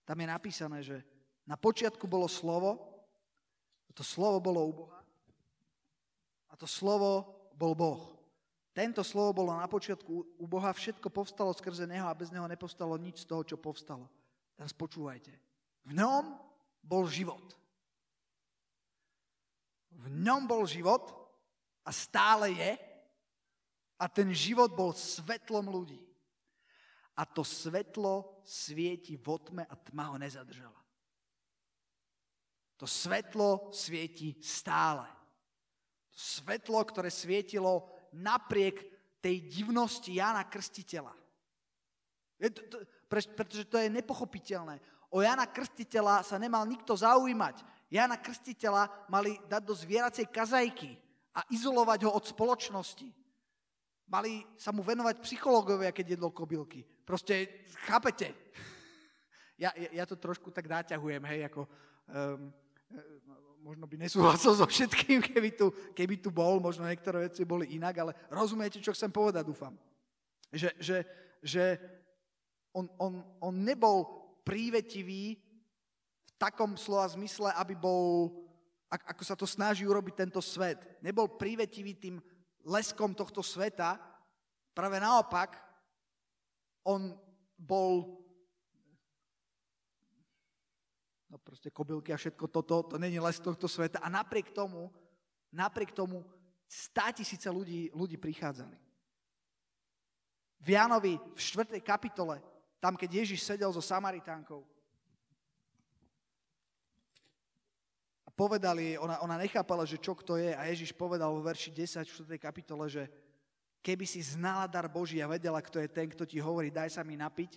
Tam 0.04 0.20
je 0.20 0.28
napísané, 0.28 0.78
že 0.84 1.00
na 1.48 1.56
počiatku 1.56 2.04
bolo 2.04 2.28
slovo, 2.28 2.92
to 3.96 4.04
slovo 4.04 4.42
bolo 4.42 4.60
u 4.68 4.72
Boha 4.74 5.04
a 6.54 6.58
to 6.58 6.70
slovo 6.70 7.26
bol 7.58 7.74
Boh. 7.74 8.14
Tento 8.70 9.02
slovo 9.02 9.42
bolo 9.42 9.58
na 9.58 9.66
počiatku 9.66 10.38
u 10.38 10.46
Boha, 10.46 10.70
všetko 10.70 11.10
povstalo 11.10 11.50
skrze 11.50 11.82
Neho 11.86 12.06
a 12.06 12.14
bez 12.14 12.30
Neho 12.30 12.46
nepostalo 12.46 12.94
nič 12.94 13.22
z 13.22 13.26
toho, 13.26 13.42
čo 13.42 13.58
povstalo. 13.58 14.06
Teraz 14.54 14.72
počúvajte. 14.72 15.34
V 15.84 15.92
ňom 15.98 16.38
bol 16.80 17.04
život. 17.10 17.42
V 19.94 20.06
ňom 20.10 20.46
bol 20.46 20.64
život 20.66 21.10
a 21.84 21.90
stále 21.90 22.54
je 22.54 22.72
a 23.98 24.04
ten 24.10 24.30
život 24.34 24.72
bol 24.72 24.92
svetlom 24.92 25.70
ľudí. 25.70 26.02
A 27.14 27.22
to 27.22 27.46
svetlo 27.46 28.42
svieti 28.42 29.14
vo 29.14 29.38
tme 29.38 29.62
a 29.62 29.74
tma 29.78 30.10
ho 30.10 30.16
nezadržala. 30.18 30.76
To 32.76 32.90
svetlo 32.90 33.70
svieti 33.70 34.34
stále. 34.42 35.06
To 36.10 36.18
svetlo, 36.18 36.82
ktoré 36.82 37.06
svietilo 37.06 37.86
napriek 38.10 38.82
tej 39.22 39.46
divnosti 39.46 40.10
Jana 40.10 40.42
Krstiteľa. 40.42 41.14
Je 42.42 42.50
to, 42.50 42.82
to, 43.06 43.14
pretože 43.36 43.64
to 43.68 43.76
je 43.78 43.92
nepochopiteľné. 43.92 44.80
O 45.14 45.22
Jana 45.22 45.46
Krstiteľa 45.46 46.26
sa 46.26 46.36
nemal 46.42 46.66
nikto 46.66 46.96
zaujímať. 46.98 47.62
Jana 47.92 48.18
Krstiteľa 48.18 48.90
mali 49.06 49.38
dať 49.46 49.62
do 49.62 49.74
zvieracej 49.76 50.26
kazajky 50.26 50.98
a 51.34 51.46
izolovať 51.54 52.08
ho 52.08 52.10
od 52.10 52.24
spoločnosti. 52.26 53.06
Mali 54.10 54.42
sa 54.58 54.74
mu 54.74 54.82
venovať 54.82 55.22
psychológovia, 55.22 55.94
keď 55.94 56.18
jedlo 56.18 56.34
kobylky. 56.34 56.82
Proste, 57.04 57.66
chápete? 57.86 58.32
Ja, 59.54 59.70
ja, 59.78 60.02
ja 60.02 60.04
to 60.04 60.18
trošku 60.18 60.50
tak 60.50 60.66
náťahujem, 60.66 61.22
hej, 61.30 61.46
ako... 61.46 61.70
Um, 62.10 62.50
možno 63.64 63.88
by 63.88 63.96
nesúhlasil 63.96 64.52
so 64.60 64.66
všetkým, 64.68 65.24
keby 65.24 65.56
tu, 65.56 65.72
keby 65.96 66.20
tu 66.20 66.28
bol, 66.28 66.60
možno 66.60 66.84
niektoré 66.84 67.32
veci 67.32 67.48
boli 67.48 67.72
inak, 67.72 67.94
ale 67.96 68.12
rozumiete, 68.28 68.82
čo 68.84 68.92
chcem 68.92 69.08
povedať, 69.08 69.48
dúfam. 69.48 69.72
Že, 70.52 70.70
že, 70.78 70.96
že 71.40 71.64
on, 72.74 72.90
on, 72.98 73.22
on 73.38 73.54
nebol 73.54 74.04
prívetivý 74.42 75.38
v 76.26 76.32
takom 76.36 76.74
slova 76.74 77.06
zmysle, 77.14 77.54
aby 77.54 77.78
bol, 77.78 78.34
ako 78.90 79.22
sa 79.22 79.38
to 79.38 79.46
snaží 79.46 79.86
urobiť 79.86 80.26
tento 80.26 80.42
svet. 80.42 80.82
Nebol 81.00 81.38
prívetivý 81.38 81.94
tým 81.94 82.18
leskom 82.66 83.14
tohto 83.14 83.40
sveta, 83.40 83.96
práve 84.74 84.98
naopak, 84.98 85.54
on 86.84 87.14
bol 87.56 88.20
no 91.30 91.38
proste 91.40 91.70
kobylky 91.72 92.12
a 92.12 92.20
všetko 92.20 92.46
toto, 92.50 92.82
to 92.82 92.96
není 92.98 93.16
les 93.22 93.40
tohto 93.40 93.70
sveta. 93.70 94.02
A 94.02 94.12
napriek 94.12 94.50
tomu, 94.50 94.92
napriek 95.54 95.94
tomu 95.94 96.26
stá 96.68 97.14
tisíce 97.14 97.46
ľudí, 97.48 97.88
ľudí 97.94 98.18
prichádzali. 98.18 98.76
V 100.64 100.68
Jánovi 100.72 101.20
v 101.20 101.40
4. 101.40 101.80
kapitole 101.84 102.40
tam, 102.84 103.00
keď 103.00 103.24
Ježiš 103.24 103.40
sedel 103.40 103.72
so 103.72 103.80
Samaritánkou. 103.80 104.60
A 108.20 108.28
povedal 108.28 108.76
ona, 109.00 109.24
ona 109.24 109.40
nechápala, 109.40 109.88
že 109.88 109.96
čo 109.96 110.12
kto 110.12 110.36
je. 110.36 110.52
A 110.52 110.68
Ježiš 110.68 110.92
povedal 110.92 111.32
vo 111.32 111.40
verši 111.40 111.72
10 111.72 112.04
v 112.04 112.36
4. 112.36 112.36
kapitole, 112.36 112.84
že 112.92 113.08
keby 113.80 114.04
si 114.04 114.20
znala 114.20 114.68
dar 114.68 114.84
Boží 114.84 115.16
a 115.24 115.32
vedela, 115.32 115.64
kto 115.64 115.80
je 115.80 115.88
ten, 115.88 116.12
kto 116.12 116.28
ti 116.28 116.36
hovorí, 116.36 116.68
daj 116.68 116.92
sa 116.92 117.00
mi 117.00 117.16
napiť, 117.16 117.56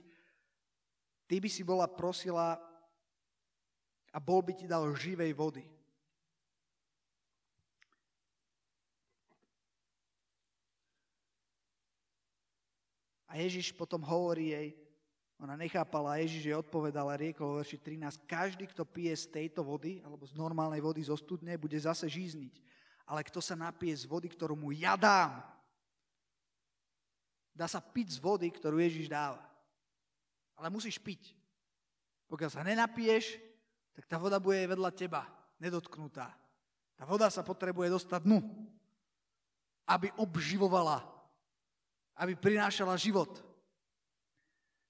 ty 1.28 1.44
by 1.44 1.52
si 1.52 1.60
bola 1.60 1.92
prosila 1.92 2.56
a 4.16 4.24
bol 4.24 4.40
by 4.40 4.56
ti 4.56 4.64
dal 4.64 4.88
živej 4.96 5.36
vody. 5.36 5.68
A 13.28 13.36
Ježiš 13.44 13.76
potom 13.76 14.00
hovorí 14.08 14.56
jej, 14.56 14.87
ona 15.38 15.54
nechápala 15.54 16.18
Ježiš 16.18 16.50
jej 16.50 16.58
odpovedal 16.58 17.14
a 17.14 17.20
riekol 17.20 17.62
verši 17.62 17.78
13, 17.78 18.26
každý, 18.26 18.66
kto 18.66 18.82
pije 18.82 19.14
z 19.14 19.26
tejto 19.30 19.62
vody, 19.62 20.02
alebo 20.02 20.26
z 20.26 20.34
normálnej 20.34 20.82
vody 20.82 21.06
zo 21.06 21.14
studne, 21.14 21.54
bude 21.62 21.78
zase 21.78 22.10
žízniť. 22.10 22.58
Ale 23.06 23.22
kto 23.22 23.38
sa 23.38 23.54
napije 23.54 23.94
z 23.94 24.10
vody, 24.10 24.34
ktorú 24.34 24.58
mu 24.58 24.74
ja 24.74 24.98
dám, 24.98 25.46
dá 27.54 27.70
sa 27.70 27.78
piť 27.78 28.18
z 28.18 28.20
vody, 28.20 28.50
ktorú 28.50 28.82
Ježiš 28.82 29.14
dáva. 29.14 29.46
Ale 30.58 30.74
musíš 30.74 30.98
piť. 30.98 31.38
Pokiaľ 32.26 32.50
sa 32.50 32.66
nenapiješ, 32.66 33.38
tak 33.94 34.10
tá 34.10 34.18
voda 34.18 34.42
bude 34.42 34.58
vedľa 34.66 34.90
teba, 34.90 35.30
nedotknutá. 35.62 36.34
Tá 36.98 37.06
voda 37.06 37.30
sa 37.30 37.46
potrebuje 37.46 37.94
dostať 37.94 38.26
dnu, 38.26 38.42
aby 39.86 40.10
obživovala, 40.18 41.06
aby 42.18 42.34
prinášala 42.34 42.98
život. 42.98 43.47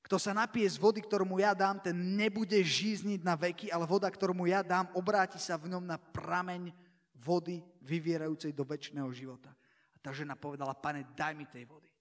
Kto 0.08 0.16
sa 0.16 0.32
napije 0.32 0.72
z 0.72 0.80
vody, 0.80 1.04
ktorú 1.04 1.28
mu 1.28 1.36
ja 1.44 1.52
dám, 1.52 1.84
ten 1.84 1.92
nebude 1.92 2.56
žízniť 2.56 3.28
na 3.28 3.36
veky, 3.36 3.68
ale 3.76 3.84
voda, 3.84 4.08
ktorú 4.08 4.32
mu 4.32 4.48
ja 4.48 4.64
dám, 4.64 4.88
obráti 4.96 5.36
sa 5.36 5.60
v 5.60 5.68
ňom 5.68 5.84
na 5.84 6.00
prameň 6.00 6.72
vody 7.20 7.60
vyvierajúcej 7.84 8.56
do 8.56 8.64
väčšného 8.64 9.12
života. 9.12 9.52
A 9.92 9.98
tá 10.00 10.16
žena 10.16 10.40
povedala, 10.40 10.72
pane, 10.80 11.04
daj 11.12 11.36
mi 11.36 11.44
tej 11.44 11.68
vody. 11.68 11.92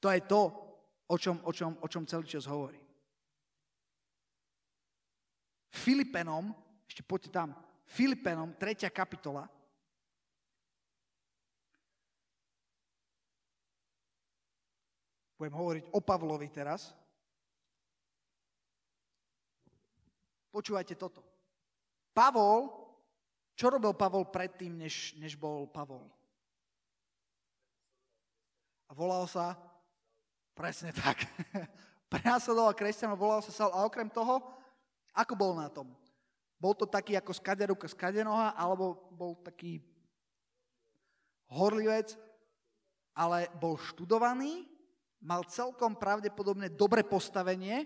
To 0.00 0.08
je 0.08 0.24
to, 0.24 0.40
o 1.04 1.16
čom, 1.20 1.44
o 1.44 1.52
čom, 1.52 1.76
o 1.84 1.86
čom 1.86 2.08
celý 2.08 2.24
čas 2.24 2.48
hovorí. 2.48 2.80
Filipenom, 5.68 6.48
ešte 6.88 7.04
poďte 7.04 7.28
tam, 7.28 7.52
Filipenom, 7.84 8.56
3. 8.56 8.88
kapitola, 8.88 9.44
Budem 15.40 15.56
hovoriť 15.56 15.84
o 15.96 16.04
Pavlovi 16.04 16.52
teraz. 16.52 16.92
Počúvajte 20.52 21.00
toto. 21.00 21.24
Pavol, 22.12 22.68
čo 23.56 23.72
robil 23.72 23.96
Pavol 23.96 24.28
predtým, 24.28 24.76
než, 24.76 25.16
než 25.16 25.40
bol 25.40 25.64
Pavol? 25.64 26.04
A 28.84 28.92
volal 28.92 29.24
sa, 29.24 29.56
presne 30.52 30.92
tak, 30.92 31.24
prenásledoval 32.12 32.76
kresťanov, 32.76 33.16
volal 33.16 33.40
sa 33.40 33.48
Saul. 33.48 33.72
A 33.72 33.88
okrem 33.88 34.12
toho, 34.12 34.44
ako 35.16 35.32
bol 35.40 35.56
na 35.56 35.72
tom? 35.72 35.88
Bol 36.60 36.76
to 36.76 36.84
taký 36.84 37.16
ako 37.16 37.32
skaderuka 37.32 37.88
skadenoha, 37.88 38.52
alebo 38.60 39.08
bol 39.08 39.40
taký 39.40 39.80
horlivec, 41.48 42.12
ale 43.16 43.48
bol 43.56 43.80
študovaný, 43.80 44.69
mal 45.20 45.44
celkom 45.44 45.92
pravdepodobne 45.92 46.72
dobre 46.72 47.04
postavenie, 47.04 47.84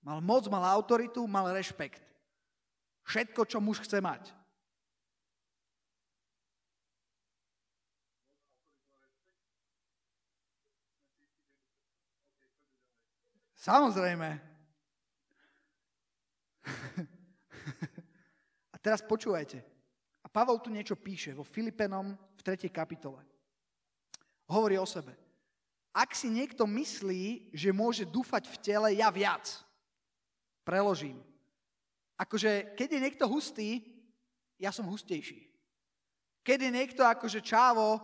mal 0.00 0.24
moc, 0.24 0.48
mal 0.48 0.64
autoritu, 0.64 1.20
mal 1.28 1.52
rešpekt. 1.52 2.00
Všetko, 3.04 3.44
čo 3.44 3.60
muž 3.60 3.84
chce 3.84 4.00
mať. 4.00 4.32
Samozrejme. 13.60 14.40
A 18.72 18.76
teraz 18.80 19.04
počúvajte. 19.04 19.60
A 20.24 20.32
Pavol 20.32 20.64
tu 20.64 20.72
niečo 20.72 20.96
píše 20.96 21.36
vo 21.36 21.44
Filipenom 21.44 22.16
v 22.16 22.40
3. 22.40 22.72
kapitole. 22.72 23.20
Hovorí 24.48 24.80
o 24.80 24.88
sebe. 24.88 25.19
Ak 25.90 26.14
si 26.14 26.30
niekto 26.30 26.70
myslí, 26.70 27.50
že 27.50 27.74
môže 27.74 28.06
dúfať 28.06 28.46
v 28.46 28.56
tele, 28.62 28.88
ja 28.94 29.10
viac. 29.10 29.46
Preložím. 30.62 31.18
Akože, 32.14 32.78
keď 32.78 32.88
je 32.94 33.00
niekto 33.00 33.24
hustý, 33.26 33.82
ja 34.60 34.70
som 34.70 34.86
hustejší. 34.86 35.50
Keď 36.46 36.58
je 36.62 36.70
niekto 36.70 37.02
akože 37.02 37.42
čávo, 37.42 37.98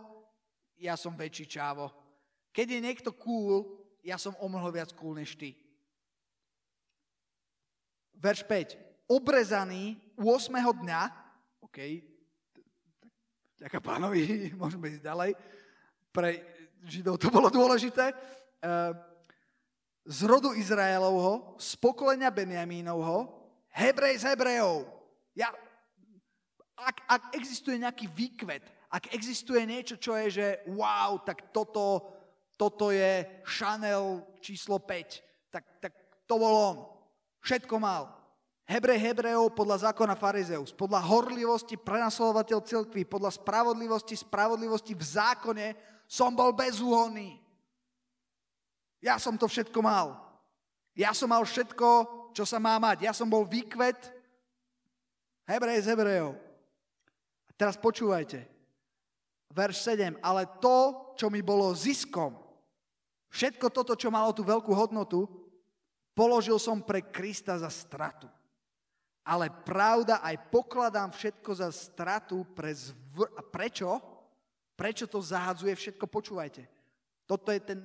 ja 0.77 0.99
som 0.99 1.15
väčší 1.15 1.47
čávo. 1.47 1.89
Keď 2.51 2.67
je 2.75 2.79
niekto 2.81 3.09
cool, 3.15 3.77
ja 4.03 4.17
som 4.19 4.35
o 4.41 4.47
mnoho 4.49 4.67
viac 4.73 4.91
cool 4.97 5.15
než 5.15 5.37
ty. 5.37 5.53
Verš 8.17 8.43
5. 8.43 9.07
Obrezaný 9.07 9.95
8. 10.17 10.49
dňa, 10.83 11.01
OK, 11.63 11.77
ďaká 13.57 13.79
pánovi, 13.79 14.49
môžeme 14.61 14.91
ísť 14.91 15.05
ďalej, 15.05 15.31
pre 16.09 16.41
Židov 16.85 17.17
to 17.17 17.33
bolo 17.33 17.49
dôležité, 17.49 18.13
eh, 18.13 18.91
z 20.07 20.19
rodu 20.23 20.55
Izraelovho, 20.55 21.57
z 21.59 21.75
pokolenia 21.81 22.31
Benjamínovho, 22.31 23.33
Hebrej 23.73 24.23
z 24.23 24.33
Hebrejov. 24.33 24.87
Ja, 25.35 25.51
ak, 26.77 26.97
ak 27.09 27.23
existuje 27.35 27.77
nejaký 27.77 28.07
výkvet, 28.07 28.63
ak 28.87 29.11
existuje 29.11 29.61
niečo, 29.67 29.99
čo 29.99 30.15
je, 30.15 30.27
že 30.31 30.47
wow, 30.71 31.19
tak 31.21 31.51
toto, 31.51 32.07
toto 32.55 32.89
je 32.89 33.43
Chanel 33.43 34.23
číslo 34.39 34.79
5, 34.79 35.51
tak, 35.51 35.65
tak 35.83 35.93
to 36.23 36.39
bol 36.39 36.53
on. 36.55 36.77
Všetko 37.43 37.75
mal. 37.77 38.09
Hebrej 38.67 38.99
Hebrejov 38.99 39.55
podľa 39.55 39.87
zákona 39.87 40.19
farizeus, 40.19 40.75
podľa 40.75 40.99
horlivosti 40.99 41.79
prenasledovateľ 41.79 42.59
celkvy, 42.67 43.07
podľa 43.07 43.39
spravodlivosti, 43.39 44.19
spravodlivosti 44.19 44.91
v 44.91 45.03
zákone, 45.07 45.67
som 46.03 46.35
bol 46.35 46.51
bezúhonný. 46.51 47.39
Ja 48.99 49.15
som 49.23 49.39
to 49.39 49.47
všetko 49.47 49.79
mal. 49.79 50.19
Ja 50.99 51.15
som 51.15 51.31
mal 51.31 51.47
všetko, 51.47 51.87
čo 52.35 52.43
sa 52.43 52.59
má 52.59 52.75
mať. 52.75 53.07
Ja 53.07 53.15
som 53.15 53.31
bol 53.31 53.47
výkvet 53.47 54.11
Hebrej 55.47 55.87
z 55.87 55.95
Hebrejov. 55.95 56.35
A 57.47 57.51
teraz 57.55 57.79
počúvajte. 57.79 58.43
Verš 59.55 59.79
7. 59.95 60.19
Ale 60.19 60.43
to, 60.59 61.07
čo 61.15 61.31
mi 61.31 61.39
bolo 61.39 61.71
ziskom, 61.71 62.35
všetko 63.31 63.71
toto, 63.71 63.95
čo 63.95 64.11
malo 64.11 64.35
tú 64.35 64.43
veľkú 64.43 64.75
hodnotu, 64.75 65.23
položil 66.11 66.59
som 66.59 66.83
pre 66.83 66.99
Krista 67.07 67.55
za 67.55 67.71
stratu. 67.71 68.27
Ale 69.27 69.51
pravda, 69.51 70.23
aj 70.23 70.47
pokladám 70.47 71.11
všetko 71.11 71.51
za 71.51 71.67
stratu 71.75 72.47
pre 72.55 72.71
zvr... 72.71 73.27
A 73.35 73.43
prečo? 73.43 73.99
Prečo 74.79 75.03
to 75.03 75.19
zahadzuje 75.19 75.75
všetko? 75.75 76.07
Počúvajte. 76.07 76.63
Toto 77.27 77.51
je 77.51 77.59
ten 77.59 77.79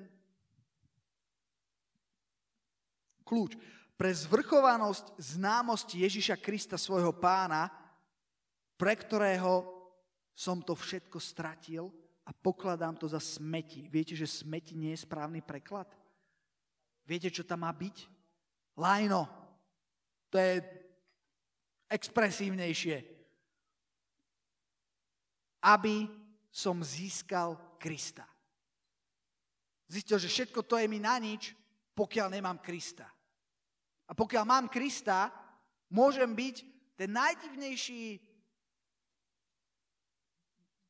kľúč. 3.27 3.59
Pre 3.99 4.11
zvrchovanosť 4.13 5.19
známosti 5.19 6.07
Ježiša 6.07 6.39
Krista, 6.39 6.79
svojho 6.79 7.11
pána, 7.11 7.75
pre 8.79 8.95
ktorého 8.95 9.67
som 10.31 10.63
to 10.63 10.79
všetko 10.79 11.19
stratil 11.19 11.91
a 12.23 12.31
pokladám 12.31 12.95
to 12.95 13.11
za 13.11 13.19
smeti. 13.19 13.91
Viete, 13.91 14.15
že 14.15 14.31
smeti 14.31 14.79
nie 14.79 14.95
je 14.95 15.03
správny 15.03 15.43
preklad? 15.43 15.91
Viete, 17.03 17.35
čo 17.35 17.43
tam 17.43 17.67
má 17.67 17.73
byť? 17.75 18.07
Lajno. 18.79 19.27
To 20.31 20.37
je 20.39 20.82
expresívnejšie. 21.93 22.97
Aby 25.63 26.09
som 26.49 26.81
získal 26.81 27.77
Krista. 27.77 28.27
Zistil, 29.93 30.17
že 30.17 30.33
všetko 30.33 30.65
to 30.65 30.81
je 30.81 30.89
mi 30.89 30.99
na 30.99 31.21
nič, 31.21 31.53
pokiaľ 31.93 32.33
nemám 32.33 32.59
Krista. 32.65 33.05
A 34.09 34.13
pokiaľ 34.17 34.45
mám 34.49 34.67
Krista, 34.73 35.29
môžem 35.93 36.33
byť 36.33 36.57
ten 36.97 37.13
najdivnejší 37.13 38.21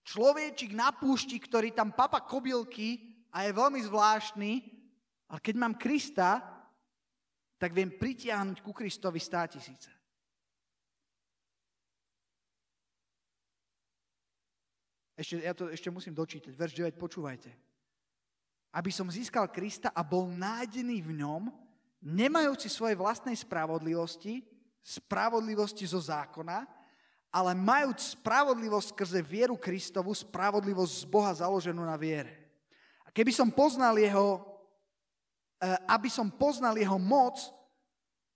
človečik 0.02 0.74
na 0.74 0.90
púšti, 0.90 1.38
ktorý 1.38 1.70
tam 1.70 1.94
papa 1.94 2.22
kobylky 2.22 3.22
a 3.30 3.46
je 3.46 3.54
veľmi 3.54 3.80
zvláštny, 3.86 4.52
ale 5.30 5.40
keď 5.40 5.54
mám 5.56 5.78
Krista, 5.78 6.42
tak 7.56 7.70
viem 7.70 7.94
pritiahnuť 7.94 8.58
ku 8.58 8.74
Kristovi 8.74 9.22
stá 9.22 9.46
tisíce. 9.46 10.01
Ešte, 15.12 15.34
ja 15.44 15.52
to 15.52 15.68
ešte 15.68 15.92
musím 15.92 16.16
dočítať. 16.16 16.56
Verš 16.56 16.72
9, 16.76 16.96
počúvajte. 16.96 17.52
Aby 18.72 18.88
som 18.88 19.12
získal 19.12 19.52
Krista 19.52 19.92
a 19.92 20.00
bol 20.00 20.32
nájdený 20.32 21.04
v 21.04 21.20
ňom, 21.20 21.52
nemajúci 22.00 22.72
svojej 22.72 22.96
vlastnej 22.96 23.36
spravodlivosti, 23.36 24.40
spravodlivosti 24.80 25.84
zo 25.84 26.00
zákona, 26.00 26.64
ale 27.32 27.56
majúc 27.56 28.18
spravodlivosť 28.18 28.88
skrze 28.92 29.20
vieru 29.24 29.56
Kristovu, 29.56 30.12
spravodlivosť 30.12 30.92
z 30.92 31.04
Boha 31.08 31.32
založenú 31.32 31.80
na 31.84 31.96
viere. 31.96 32.50
A 33.04 33.12
keby 33.12 33.32
som 33.32 33.48
poznal 33.48 33.96
jeho, 33.96 34.40
e, 35.56 35.68
aby 35.88 36.12
som 36.12 36.28
poznal 36.28 36.76
jeho 36.76 37.00
moc 37.00 37.40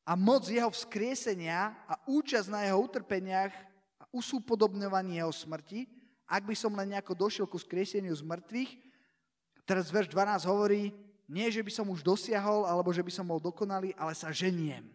a 0.07 0.17
moc 0.17 0.49
jeho 0.49 0.73
vzkriesenia 0.73 1.77
a 1.89 2.01
účasť 2.09 2.49
na 2.49 2.65
jeho 2.65 2.79
utrpeniach 2.85 3.53
a 4.01 4.05
usúpodobňovaní 4.17 5.21
jeho 5.21 5.33
smrti, 5.35 5.96
ak 6.27 6.43
by 6.43 6.55
som 6.59 6.75
len 6.75 6.91
nejako 6.91 7.15
došiel 7.15 7.47
ku 7.47 7.55
skrieseniu 7.55 8.11
z 8.13 8.27
mŕtvych, 8.27 8.71
teraz 9.63 9.91
verš 9.95 10.11
12 10.11 10.43
hovorí, 10.51 10.91
nie 11.27 11.47
že 11.51 11.63
by 11.63 11.73
som 11.75 11.87
už 11.91 12.03
dosiahol, 12.03 12.67
alebo 12.67 12.91
že 12.95 13.03
by 13.03 13.11
som 13.11 13.27
bol 13.27 13.43
dokonalý, 13.43 13.95
ale 13.99 14.15
sa 14.15 14.31
ženiem. 14.31 14.87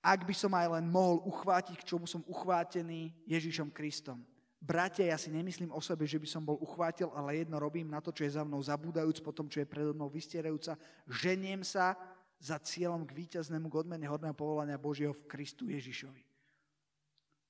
Ak 0.00 0.24
by 0.24 0.34
som 0.36 0.52
aj 0.52 0.80
len 0.80 0.86
mohol 0.88 1.24
uchvátiť, 1.24 1.82
k 1.82 1.88
čomu 1.88 2.04
som 2.08 2.24
uchvátený 2.28 3.12
Ježišom 3.26 3.72
Kristom. 3.72 4.22
Bratia, 4.56 5.12
ja 5.12 5.18
si 5.20 5.28
nemyslím 5.28 5.72
o 5.72 5.80
sebe, 5.84 6.08
že 6.08 6.16
by 6.20 6.28
som 6.28 6.42
bol 6.42 6.56
uchvátil, 6.58 7.12
ale 7.12 7.44
jedno 7.44 7.60
robím 7.60 7.90
na 7.90 8.00
to, 8.00 8.10
čo 8.12 8.24
je 8.24 8.36
za 8.36 8.42
mnou 8.44 8.60
zabúdajúc, 8.62 9.20
potom, 9.20 9.50
čo 9.50 9.60
je 9.60 9.68
predo 9.68 9.92
mnou 9.92 10.08
vystierajúca. 10.08 10.78
Ženiem 11.06 11.60
sa 11.60 11.94
za 12.40 12.60
cieľom 12.60 13.04
k 13.04 13.16
víťaznému, 13.16 13.68
k 13.68 13.78
odmene 13.84 14.06
hodného 14.08 14.36
povolania 14.36 14.80
Božieho 14.80 15.12
v 15.12 15.26
Kristu 15.28 15.68
Ježišovi. 15.68 16.35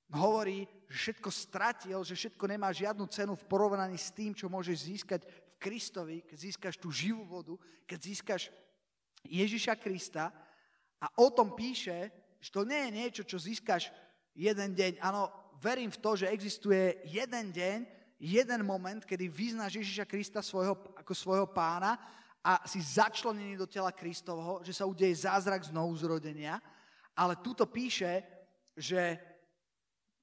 Hovorí, 0.07 0.63
že 0.87 1.11
všetko 1.11 1.29
stratil, 1.31 1.99
že 2.03 2.15
všetko 2.15 2.45
nemá 2.47 2.71
žiadnu 2.71 3.03
cenu 3.11 3.35
v 3.35 3.47
porovnaní 3.47 3.99
s 3.99 4.15
tým, 4.15 4.31
čo 4.31 4.47
môžeš 4.47 4.77
získať 4.87 5.21
v 5.27 5.37
Kristovi, 5.59 6.23
keď 6.23 6.37
získaš 6.39 6.75
tú 6.79 6.87
živú 6.87 7.27
vodu, 7.27 7.59
keď 7.83 7.99
získaš 7.99 8.47
Ježiša 9.27 9.75
Krista 9.75 10.31
a 11.03 11.11
o 11.19 11.27
tom 11.27 11.51
píše, 11.51 12.07
že 12.39 12.49
to 12.55 12.63
nie 12.63 12.87
je 12.87 12.91
niečo, 12.95 13.23
čo 13.27 13.35
získaš 13.35 13.91
jeden 14.31 14.71
deň. 14.71 15.03
Áno, 15.03 15.27
verím 15.59 15.91
v 15.91 15.99
to, 15.99 16.15
že 16.15 16.31
existuje 16.31 17.03
jeden 17.03 17.51
deň, 17.51 17.77
jeden 18.17 18.61
moment, 18.63 19.03
kedy 19.03 19.27
vyznáš 19.27 19.83
Ježiša 19.83 20.05
Krista 20.07 20.39
svojho, 20.39 20.77
ako 20.97 21.13
svojho 21.13 21.47
pána 21.51 21.99
a 22.41 22.63
si 22.63 22.79
začlenený 22.79 23.59
do 23.59 23.67
tela 23.67 23.91
Kristovho, 23.91 24.63
že 24.63 24.71
sa 24.71 24.87
udeje 24.87 25.27
zázrak 25.27 25.67
znovu 25.67 25.91
zrodenia, 25.99 26.63
ale 27.11 27.35
tuto 27.43 27.67
píše, 27.67 28.23
že, 28.77 29.19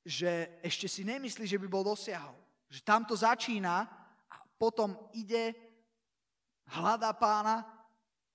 že 0.05 0.61
ešte 0.61 0.85
si 0.85 1.03
nemyslí, 1.03 1.49
že 1.49 1.57
by 1.57 1.67
bol 1.67 1.81
dosiahol. 1.81 2.37
Že 2.69 2.81
tam 2.85 3.03
to 3.09 3.17
začína 3.17 3.88
a 4.29 4.37
potom 4.61 4.93
ide, 5.17 5.57
hľadá 6.69 7.17
pána, 7.17 7.64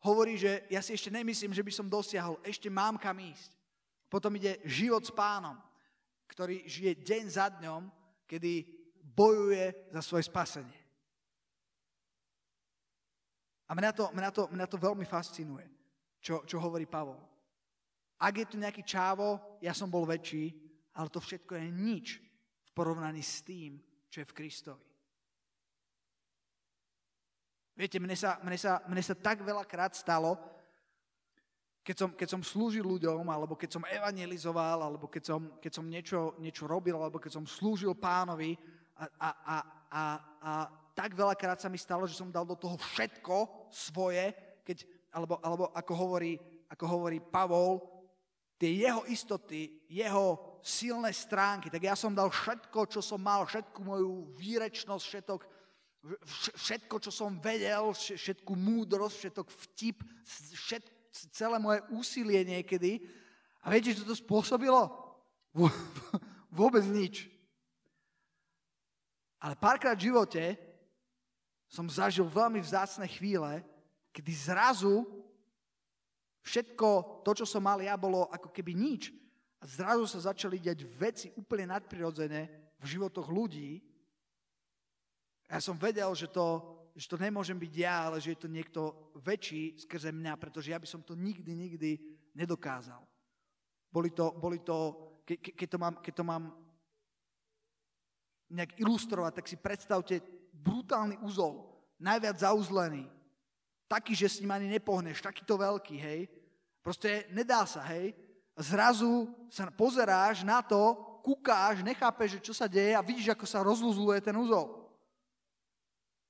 hovorí, 0.01 0.35
že 0.35 0.65
ja 0.73 0.81
si 0.81 0.97
ešte 0.97 1.13
nemyslím, 1.13 1.53
že 1.53 1.61
by 1.63 1.71
som 1.71 1.85
dosiahol, 1.85 2.41
ešte 2.41 2.67
mám 2.73 2.97
kam 2.97 3.21
ísť. 3.21 3.53
Potom 4.09 4.33
ide 4.33 4.57
život 4.65 5.05
s 5.05 5.13
pánom, 5.13 5.53
ktorý 6.25 6.65
žije 6.65 7.05
deň 7.05 7.23
za 7.29 7.45
dňom, 7.61 7.85
kedy 8.25 8.65
bojuje 9.13 9.93
za 9.93 10.01
svoje 10.01 10.25
spasenie. 10.25 10.79
A 13.69 13.77
mňa 13.77 13.91
to, 13.93 14.09
mňa 14.09 14.29
to, 14.33 14.43
mňa 14.49 14.65
to 14.65 14.77
veľmi 14.81 15.05
fascinuje, 15.05 15.69
čo, 16.17 16.41
čo 16.41 16.57
hovorí 16.57 16.89
Pavol. 16.89 17.21
Ak 18.17 18.33
je 18.33 18.49
tu 18.49 18.55
nejaký 18.57 18.81
čávo, 18.81 19.37
ja 19.61 19.77
som 19.77 19.85
bol 19.85 20.09
väčší, 20.09 20.68
ale 20.99 21.07
to 21.07 21.23
všetko 21.23 21.55
je 21.55 21.67
nič 21.71 22.07
v 22.67 22.71
porovnaní 22.75 23.23
s 23.23 23.39
tým, 23.39 23.79
čo 24.11 24.19
je 24.19 24.27
v 24.27 24.35
Kristovi. 24.35 24.83
Viete, 27.79 27.95
mne 28.03 28.19
sa, 28.19 28.35
mne 28.43 28.59
sa, 28.59 28.83
mne 28.91 28.99
sa 28.99 29.15
tak 29.15 29.39
veľakrát 29.39 29.95
stalo, 29.95 30.35
keď 31.79 31.95
som, 31.95 32.09
keď 32.11 32.27
som 32.27 32.41
slúžil 32.43 32.83
ľuďom, 32.83 33.23
alebo 33.31 33.55
keď 33.55 33.79
som 33.79 33.87
evangelizoval, 33.87 34.83
alebo 34.83 35.07
keď 35.07 35.23
som, 35.23 35.41
keď 35.63 35.71
som 35.71 35.87
niečo, 35.87 36.35
niečo 36.43 36.67
robil, 36.67 36.99
alebo 36.99 37.23
keď 37.23 37.39
som 37.39 37.47
slúžil 37.47 37.95
pánovi 37.95 38.59
a, 38.99 39.07
a, 39.07 39.29
a, 39.31 39.57
a, 39.87 40.03
a 40.43 40.51
tak 40.91 41.15
veľakrát 41.15 41.63
sa 41.63 41.71
mi 41.71 41.79
stalo, 41.79 42.03
že 42.03 42.19
som 42.19 42.27
dal 42.27 42.43
do 42.43 42.59
toho 42.59 42.75
všetko 42.75 43.71
svoje, 43.71 44.35
keď, 44.67 44.83
alebo, 45.15 45.39
alebo 45.39 45.71
ako, 45.71 45.93
hovorí, 45.95 46.35
ako 46.67 46.83
hovorí 46.83 47.23
Pavol, 47.23 47.79
tie 48.59 48.83
jeho 48.83 49.07
istoty, 49.07 49.87
jeho 49.87 50.48
silné 50.61 51.13
stránky, 51.13 51.71
tak 51.71 51.83
ja 51.83 51.95
som 51.95 52.13
dal 52.13 52.29
všetko, 52.29 52.89
čo 52.91 52.99
som 52.99 53.21
mal, 53.21 53.47
všetku 53.47 53.79
moju 53.81 54.33
výrečnosť, 54.35 55.03
všetok, 55.05 55.41
všetko, 56.55 56.95
čo 57.03 57.11
som 57.11 57.39
vedel, 57.39 57.91
všetku 57.93 58.51
múdrosť, 58.55 59.15
všetok 59.15 59.47
vtip, 59.47 59.97
všetko, 60.55 60.93
celé 61.33 61.57
moje 61.59 61.79
úsilie 61.91 62.45
niekedy. 62.45 63.03
A 63.65 63.73
viete, 63.73 63.91
čo 63.91 64.07
to 64.07 64.15
spôsobilo? 64.15 64.87
Vôbec 66.59 66.85
nič. 66.87 67.27
Ale 69.39 69.55
párkrát 69.55 69.95
v 69.95 70.11
živote 70.11 70.59
som 71.69 71.87
zažil 71.87 72.27
veľmi 72.27 72.59
vzácne 72.59 73.07
chvíle, 73.07 73.63
kedy 74.11 74.31
zrazu 74.35 75.05
všetko 76.43 77.21
to, 77.23 77.31
čo 77.43 77.45
som 77.45 77.63
mal 77.63 77.79
ja, 77.79 77.95
bolo 77.95 78.27
ako 78.33 78.51
keby 78.51 78.73
nič. 78.73 79.13
A 79.59 79.67
zrazu 79.67 80.07
sa 80.07 80.31
začali 80.31 80.59
diať 80.59 80.87
veci 80.95 81.27
úplne 81.35 81.75
nadprirodzené 81.75 82.47
v 82.79 82.85
životoch 82.85 83.27
ľudí. 83.27 83.83
A 85.51 85.59
ja 85.59 85.61
som 85.61 85.75
vedel, 85.75 86.07
že 86.15 86.31
to 86.31 86.79
že 86.99 87.07
to 87.07 87.15
nemôžem 87.15 87.55
byť 87.55 87.73
ja, 87.79 88.11
ale 88.11 88.19
že 88.19 88.35
je 88.35 88.43
to 88.43 88.51
niekto 88.51 88.81
väčší 89.23 89.79
skrze 89.79 90.11
mňa, 90.11 90.35
pretože 90.35 90.75
ja 90.75 90.75
by 90.75 90.83
som 90.83 90.99
to 90.99 91.15
nikdy, 91.15 91.55
nikdy 91.55 91.95
nedokázal. 92.35 92.99
Boli 93.87 94.11
to, 94.11 94.35
boli 94.35 94.59
to 94.59 94.99
ke, 95.23 95.39
ke, 95.39 95.55
keď, 95.55 95.67
to 95.71 95.77
mám, 95.79 95.95
keď 96.03 96.13
to 96.19 96.23
mám 96.27 96.43
nejak 98.51 98.75
ilustrovať, 98.83 99.31
tak 99.39 99.47
si 99.47 99.55
predstavte 99.55 100.15
brutálny 100.51 101.15
úzol, 101.23 101.71
najviac 102.03 102.43
zauzlený, 102.43 103.07
taký, 103.87 104.11
že 104.11 104.27
s 104.27 104.39
ním 104.43 104.51
ani 104.51 104.67
nepohneš, 104.67 105.23
takýto 105.23 105.55
veľký, 105.55 105.95
hej. 105.95 106.27
Proste 106.83 107.31
nedá 107.31 107.63
sa, 107.63 107.79
hej. 107.95 108.11
Zrazu 108.59 109.31
sa 109.47 109.71
pozeráš 109.71 110.43
na 110.43 110.59
to, 110.59 110.99
kúkáš, 111.23 111.79
nechápeš, 111.79 112.43
čo 112.43 112.51
sa 112.51 112.67
deje 112.67 112.91
a 112.91 112.99
vidíš, 112.99 113.31
ako 113.31 113.45
sa 113.47 113.63
rozluzluje 113.63 114.19
ten 114.19 114.35
úzol. 114.35 114.91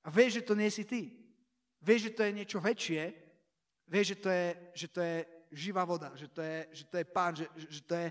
A 0.05 0.13
vieš, 0.13 0.37
že 0.37 0.45
to 0.45 0.53
nie 0.53 0.69
si 0.69 0.85
ty. 0.85 1.09
Vieš, 1.81 2.09
že 2.09 2.15
to 2.15 2.21
je 2.29 2.37
niečo 2.37 2.61
väčšie. 2.61 3.01
Vieš, 3.89 4.05
že 4.13 4.17
to 4.21 4.29
je, 4.29 4.45
že 4.77 4.87
to 4.93 4.99
je 5.01 5.17
živá 5.49 5.81
voda, 5.81 6.13
že 6.13 6.29
to 6.29 6.45
je, 6.45 6.57
že 6.71 6.83
to 6.85 6.95
je 7.01 7.05
pán, 7.09 7.33
že, 7.33 7.45
že 7.57 7.81
to, 7.81 7.95
je, 7.97 8.07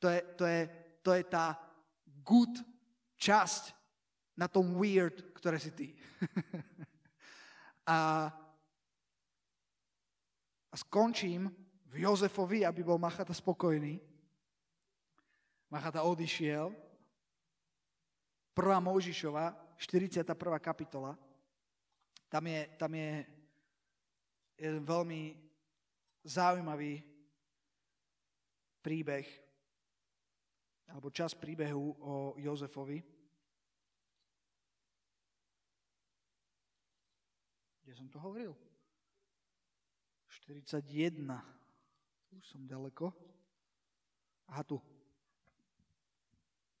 to, 0.00 0.08
je, 0.08 0.20
to, 0.40 0.44
je, 0.48 0.60
to 1.04 1.10
je 1.12 1.22
tá 1.28 1.46
good 2.24 2.56
časť 3.20 3.76
na 4.40 4.48
tom 4.48 4.72
weird, 4.80 5.36
ktoré 5.36 5.60
si 5.60 5.68
ty. 5.76 5.92
a, 7.84 8.32
a 10.72 10.74
skončím 10.80 11.52
v 11.90 12.06
Jozefovi, 12.06 12.62
aby 12.62 12.86
bol 12.86 13.02
Machata 13.02 13.34
spokojný. 13.34 13.98
Machata 15.66 16.06
odišiel. 16.06 16.70
Prvá 18.54 18.78
Mojžišova, 18.78 19.54
41. 19.78 20.22
kapitola. 20.62 21.18
Tam 22.30 22.46
je, 22.46 22.60
tam 22.78 22.94
je 22.94 23.26
jeden 24.58 24.82
veľmi 24.86 25.34
zaujímavý 26.22 27.02
príbeh, 28.82 29.26
alebo 30.90 31.10
čas 31.10 31.34
príbehu 31.34 31.96
o 31.98 32.14
Jozefovi. 32.38 33.02
Kde 37.82 37.92
som 37.94 38.06
to 38.06 38.22
hovoril? 38.22 38.54
41. 40.30 41.59
Už 42.30 42.46
som 42.46 42.62
ďaleko. 42.62 43.10
Aha, 44.46 44.62
tu. 44.62 44.78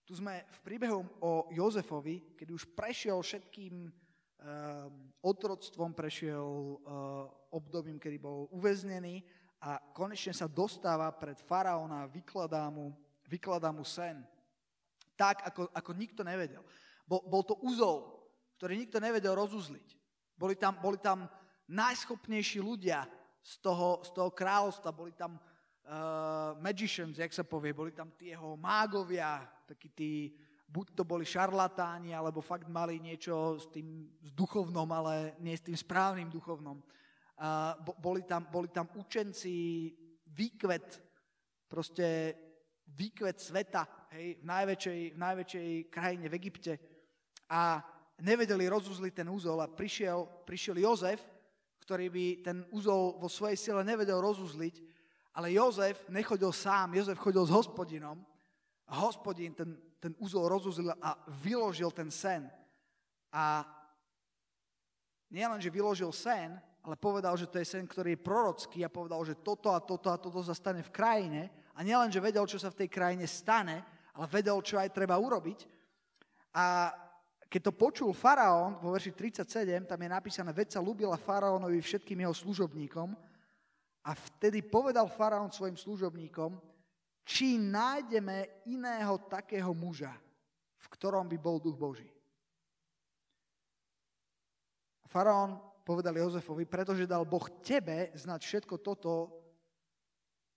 Tu 0.06 0.14
sme 0.18 0.46
v 0.46 0.58
príbehu 0.62 1.02
o 1.22 1.50
Jozefovi, 1.50 2.34
keď 2.38 2.48
už 2.54 2.70
prešiel 2.74 3.18
všetkým 3.18 3.86
uh, 3.86 4.86
otroctvom, 5.22 5.94
prešiel 5.94 6.46
uh, 6.46 7.26
obdobím, 7.50 7.98
kedy 7.98 8.18
bol 8.18 8.46
uväznený 8.54 9.22
a 9.62 9.78
konečne 9.94 10.34
sa 10.34 10.46
dostáva 10.46 11.10
pred 11.14 11.38
faraóna 11.38 12.06
vykladá 12.06 12.70
mu, 12.70 12.94
vykladá 13.26 13.74
mu 13.74 13.82
sen. 13.82 14.22
Tak, 15.18 15.46
ako, 15.50 15.62
ako 15.74 15.90
nikto 15.94 16.22
nevedel. 16.22 16.62
Bol, 17.06 17.26
bol 17.26 17.42
to 17.42 17.58
úzol, 17.62 18.22
ktorý 18.58 18.78
nikto 18.78 19.02
nevedel 19.02 19.34
rozuzliť. 19.34 19.98
Boli 20.38 20.54
tam, 20.56 20.78
boli 20.80 20.96
tam 20.96 21.28
najschopnejší 21.68 22.58
ľudia 22.62 23.04
z 23.42 23.54
toho, 23.58 24.04
z 24.04 24.10
toho 24.12 24.30
kráľovstva, 24.30 24.92
boli 24.92 25.12
tam 25.16 25.36
uh, 25.36 26.54
magicians, 26.60 27.16
jak 27.16 27.32
sa 27.32 27.44
povie, 27.44 27.72
boli 27.72 27.92
tam 27.92 28.12
tí 28.14 28.30
jeho 28.30 28.56
mágovia, 28.56 29.42
takí 29.64 29.88
tí, 29.96 30.12
buď 30.68 30.92
to 30.94 31.02
boli 31.02 31.24
šarlatáni, 31.24 32.12
alebo 32.12 32.44
fakt 32.44 32.68
mali 32.68 33.00
niečo 33.00 33.56
s 33.56 33.66
tým 33.72 34.12
s 34.20 34.30
duchovnom, 34.30 34.86
ale 34.92 35.34
nie 35.40 35.56
s 35.56 35.64
tým 35.64 35.76
správnym 35.76 36.28
duchovnom. 36.28 36.78
Uh, 37.40 37.72
boli, 37.96 38.20
tam, 38.22 38.44
boli 38.52 38.68
tam 38.68 38.84
učenci, 38.92 39.88
výkvet, 40.28 41.00
proste 41.66 42.36
výkvet 42.86 43.40
sveta, 43.40 43.88
hej, 44.12 44.36
v 44.42 44.44
najväčšej, 44.44 45.00
v 45.14 45.18
najväčšej 45.18 45.68
krajine 45.88 46.26
v 46.28 46.36
Egypte. 46.36 46.72
A 47.50 47.80
nevedeli 48.20 48.68
rozuzliť 48.68 49.24
ten 49.24 49.28
úzol 49.32 49.58
a 49.64 49.70
prišiel, 49.70 50.28
prišiel 50.44 50.76
Jozef, 50.78 51.24
ktorý 51.90 52.06
by 52.06 52.26
ten 52.46 52.62
úzol 52.70 53.18
vo 53.18 53.26
svojej 53.26 53.58
sile 53.58 53.82
nevedel 53.82 54.22
rozuzliť, 54.22 54.78
ale 55.34 55.50
Jozef 55.50 56.06
nechodil 56.06 56.54
sám, 56.54 56.94
Jozef 56.94 57.18
chodil 57.18 57.42
s 57.42 57.50
hospodinom 57.50 58.22
hospodín 58.90 59.54
ten, 59.54 59.78
ten 60.02 60.12
úzol 60.18 60.50
rozuzlil 60.50 60.90
a 60.98 61.14
vyložil 61.46 61.94
ten 61.94 62.10
sen. 62.10 62.50
A 63.30 63.62
nielen, 65.30 65.62
že 65.62 65.70
vyložil 65.70 66.10
sen, 66.10 66.58
ale 66.82 66.96
povedal, 66.98 67.36
že 67.38 67.46
to 67.46 67.62
je 67.62 67.68
sen, 67.68 67.86
ktorý 67.86 68.18
je 68.18 68.24
prorocký 68.24 68.82
a 68.82 68.90
povedal, 68.90 69.22
že 69.22 69.38
toto 69.38 69.70
a 69.70 69.78
toto 69.78 70.10
a 70.10 70.18
toto 70.18 70.42
sa 70.42 70.56
stane 70.56 70.82
v 70.82 70.90
krajine. 70.90 71.42
A 71.78 71.86
nielen, 71.86 72.10
že 72.10 72.18
vedel, 72.18 72.42
čo 72.50 72.58
sa 72.58 72.72
v 72.72 72.84
tej 72.84 72.88
krajine 72.90 73.28
stane, 73.30 73.84
ale 74.16 74.26
vedel, 74.26 74.58
čo 74.64 74.80
aj 74.80 74.90
treba 74.90 75.14
urobiť. 75.20 75.68
A 76.56 76.90
keď 77.50 77.66
to 77.66 77.72
počul 77.74 78.10
faraón, 78.14 78.78
vo 78.78 78.94
verši 78.94 79.10
37, 79.10 79.82
tam 79.82 79.98
je 79.98 80.08
napísané, 80.08 80.54
veď 80.54 80.78
sa 80.78 80.80
ľúbila 80.80 81.18
faraónovi 81.18 81.82
všetkým 81.82 82.22
jeho 82.22 82.30
služobníkom 82.30 83.10
a 84.06 84.10
vtedy 84.14 84.62
povedal 84.62 85.10
faraón 85.10 85.50
svojim 85.50 85.74
služobníkom, 85.74 86.62
či 87.26 87.58
nájdeme 87.58 88.62
iného 88.70 89.18
takého 89.26 89.74
muža, 89.74 90.14
v 90.78 90.86
ktorom 90.94 91.26
by 91.26 91.36
bol 91.42 91.58
duch 91.58 91.74
Boží. 91.74 92.06
Faraón 95.10 95.58
povedal 95.82 96.14
Jozefovi, 96.22 96.70
pretože 96.70 97.02
dal 97.02 97.26
Boh 97.26 97.50
tebe 97.66 98.14
znať 98.14 98.46
všetko 98.46 98.78
toto, 98.78 99.26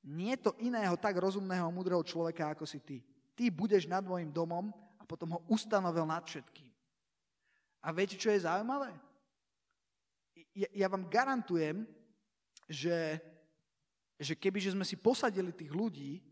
nie 0.06 0.38
to 0.38 0.54
iného 0.62 0.94
tak 0.94 1.18
rozumného 1.18 1.66
a 1.66 1.74
múdreho 1.74 2.06
človeka, 2.06 2.54
ako 2.54 2.70
si 2.70 2.78
ty. 2.78 2.98
Ty 3.34 3.50
budeš 3.50 3.90
nad 3.90 4.06
môjim 4.06 4.30
domom 4.30 4.70
a 5.02 5.04
potom 5.10 5.34
ho 5.34 5.40
ustanovil 5.50 6.06
nad 6.06 6.22
všetkým. 6.22 6.73
A 7.84 7.92
viete, 7.92 8.16
čo 8.16 8.32
je 8.32 8.48
zaujímavé? 8.48 8.96
Ja, 10.56 10.70
ja 10.72 10.88
vám 10.88 11.12
garantujem, 11.12 11.84
že, 12.72 13.20
že 14.16 14.34
kebyže 14.40 14.72
sme 14.72 14.88
si 14.88 14.96
posadili 14.96 15.52
tých 15.52 15.76
ľudí 15.76 16.24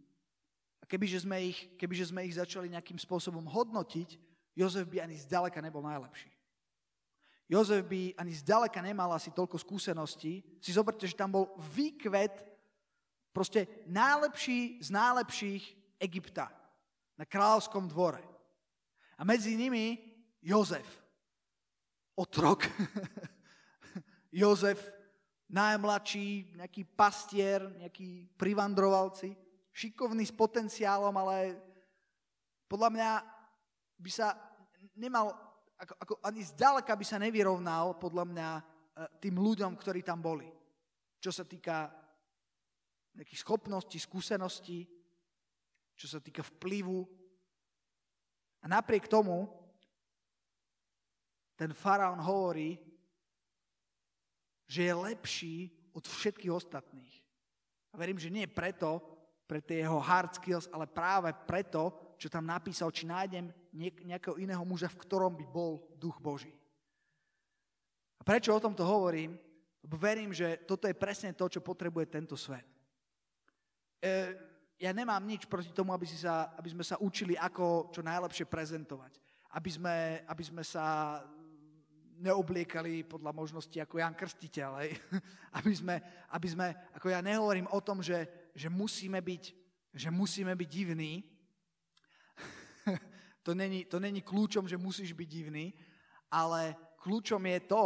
a 0.80 0.88
kebyže 0.88 1.28
sme, 1.28 1.52
ich, 1.52 1.60
kebyže 1.76 2.16
sme 2.16 2.24
ich 2.24 2.40
začali 2.40 2.72
nejakým 2.72 2.96
spôsobom 2.96 3.44
hodnotiť, 3.44 4.16
Jozef 4.56 4.88
by 4.88 5.04
ani 5.04 5.16
zďaleka 5.16 5.60
nebol 5.64 5.84
najlepší. 5.84 6.32
Jozef 7.52 7.84
by 7.84 8.16
ani 8.16 8.32
zďaleka 8.32 8.80
nemal 8.80 9.12
asi 9.12 9.32
toľko 9.32 9.60
skúseností. 9.60 10.40
Si 10.64 10.72
zoberte, 10.72 11.04
že 11.04 11.20
tam 11.20 11.36
bol 11.36 11.52
výkvet, 11.76 12.48
proste 13.36 13.68
najlepší 13.88 14.80
z 14.80 14.88
najlepších 14.92 15.64
Egypta 16.00 16.48
na 17.20 17.28
kráľovskom 17.28 17.92
dvore. 17.92 18.24
A 19.20 19.28
medzi 19.28 19.56
nimi 19.60 20.00
Jozef, 20.40 21.01
otrok. 22.16 22.68
Jozef, 24.42 24.80
najmladší, 25.52 26.56
nejaký 26.56 26.88
pastier, 26.96 27.60
nejaký 27.80 28.32
privandrovalci, 28.40 29.36
šikovný 29.76 30.24
s 30.24 30.32
potenciálom, 30.32 31.12
ale 31.12 31.60
podľa 32.72 32.90
mňa 32.96 33.10
by 34.00 34.12
sa 34.12 34.32
nemal 34.96 35.36
ako, 35.82 35.94
ako 35.98 36.14
ani 36.22 36.42
zďaleka 36.46 36.94
by 36.94 37.06
sa 37.06 37.18
nevyrovnal 37.18 37.98
podľa 37.98 38.26
mňa 38.30 38.50
e, 38.54 38.62
tým 39.18 39.36
ľuďom, 39.42 39.74
ktorí 39.76 40.06
tam 40.06 40.22
boli. 40.22 40.46
Čo 41.18 41.34
sa 41.34 41.44
týka 41.44 41.90
nejakých 43.18 43.42
schopností, 43.42 43.98
skúseností, 44.00 44.88
čo 45.98 46.08
sa 46.08 46.22
týka 46.22 46.46
vplyvu. 46.46 47.04
A 48.62 48.66
napriek 48.70 49.10
tomu 49.10 49.50
ten 51.62 51.78
faraón 51.78 52.18
hovorí, 52.18 52.82
že 54.66 54.90
je 54.90 54.94
lepší 54.98 55.56
od 55.94 56.02
všetkých 56.02 56.50
ostatných. 56.50 57.22
A 57.94 58.02
verím, 58.02 58.18
že 58.18 58.34
nie 58.34 58.50
preto, 58.50 58.98
pre 59.46 59.62
tie 59.62 59.86
jeho 59.86 60.00
hard 60.02 60.42
skills, 60.42 60.72
ale 60.74 60.88
práve 60.88 61.30
preto, 61.46 61.94
čo 62.18 62.32
tam 62.32 62.48
napísal, 62.50 62.90
či 62.90 63.06
nájdem 63.06 63.52
nejakého 64.08 64.40
iného 64.42 64.64
muža, 64.66 64.88
v 64.90 65.02
ktorom 65.06 65.36
by 65.38 65.46
bol 65.52 65.86
duch 66.00 66.18
Boží. 66.24 66.56
A 68.18 68.24
prečo 68.24 68.56
o 68.56 68.64
tomto 68.64 68.82
hovorím? 68.82 69.38
Lebo 69.84 70.00
verím, 70.00 70.32
že 70.34 70.66
toto 70.66 70.88
je 70.88 70.96
presne 70.98 71.36
to, 71.36 71.52
čo 71.52 71.60
potrebuje 71.60 72.08
tento 72.08 72.40
svet. 72.40 72.66
E, 74.00 74.34
ja 74.80 74.96
nemám 74.96 75.22
nič 75.22 75.46
proti 75.46 75.70
tomu, 75.76 75.92
aby, 75.92 76.08
si 76.08 76.16
sa, 76.16 76.56
aby 76.56 76.72
sme 76.72 76.86
sa 76.88 76.96
učili, 76.98 77.36
ako 77.36 77.92
čo 77.92 78.02
najlepšie 78.02 78.48
prezentovať. 78.48 79.20
Aby 79.52 79.70
sme, 79.74 79.98
aby 80.32 80.44
sme 80.48 80.64
sa 80.64 81.20
neobliekali 82.22 83.04
podľa 83.04 83.34
možnosti 83.34 83.74
ako 83.82 83.98
Jan 83.98 84.14
Krstiteľ. 84.14 84.72
aby, 85.60 85.74
sme, 85.74 85.96
aby 86.32 86.48
sme, 86.48 86.68
ako 86.94 87.10
ja 87.10 87.20
nehovorím 87.20 87.68
o 87.74 87.82
tom, 87.82 88.06
že, 88.06 88.50
že, 88.54 88.70
musíme 88.70 89.18
byť, 89.20 89.44
že 89.98 90.10
musíme 90.14 90.54
byť 90.54 90.70
divní, 90.70 91.26
to, 93.46 93.52
není, 93.58 93.90
to 93.90 93.98
není 94.00 94.22
kľúčom, 94.22 94.70
že 94.70 94.78
musíš 94.78 95.18
byť 95.18 95.28
divný, 95.28 95.74
ale 96.32 96.96
kľúčom 97.02 97.42
je 97.42 97.60
to, 97.66 97.86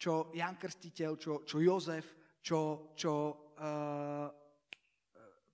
čo 0.00 0.32
Jan 0.32 0.56
Krstiteľ, 0.56 1.10
čo, 1.20 1.32
čo 1.44 1.60
Jozef, 1.60 2.16
čo, 2.40 2.90
čo 2.96 3.12
uh, 3.60 4.32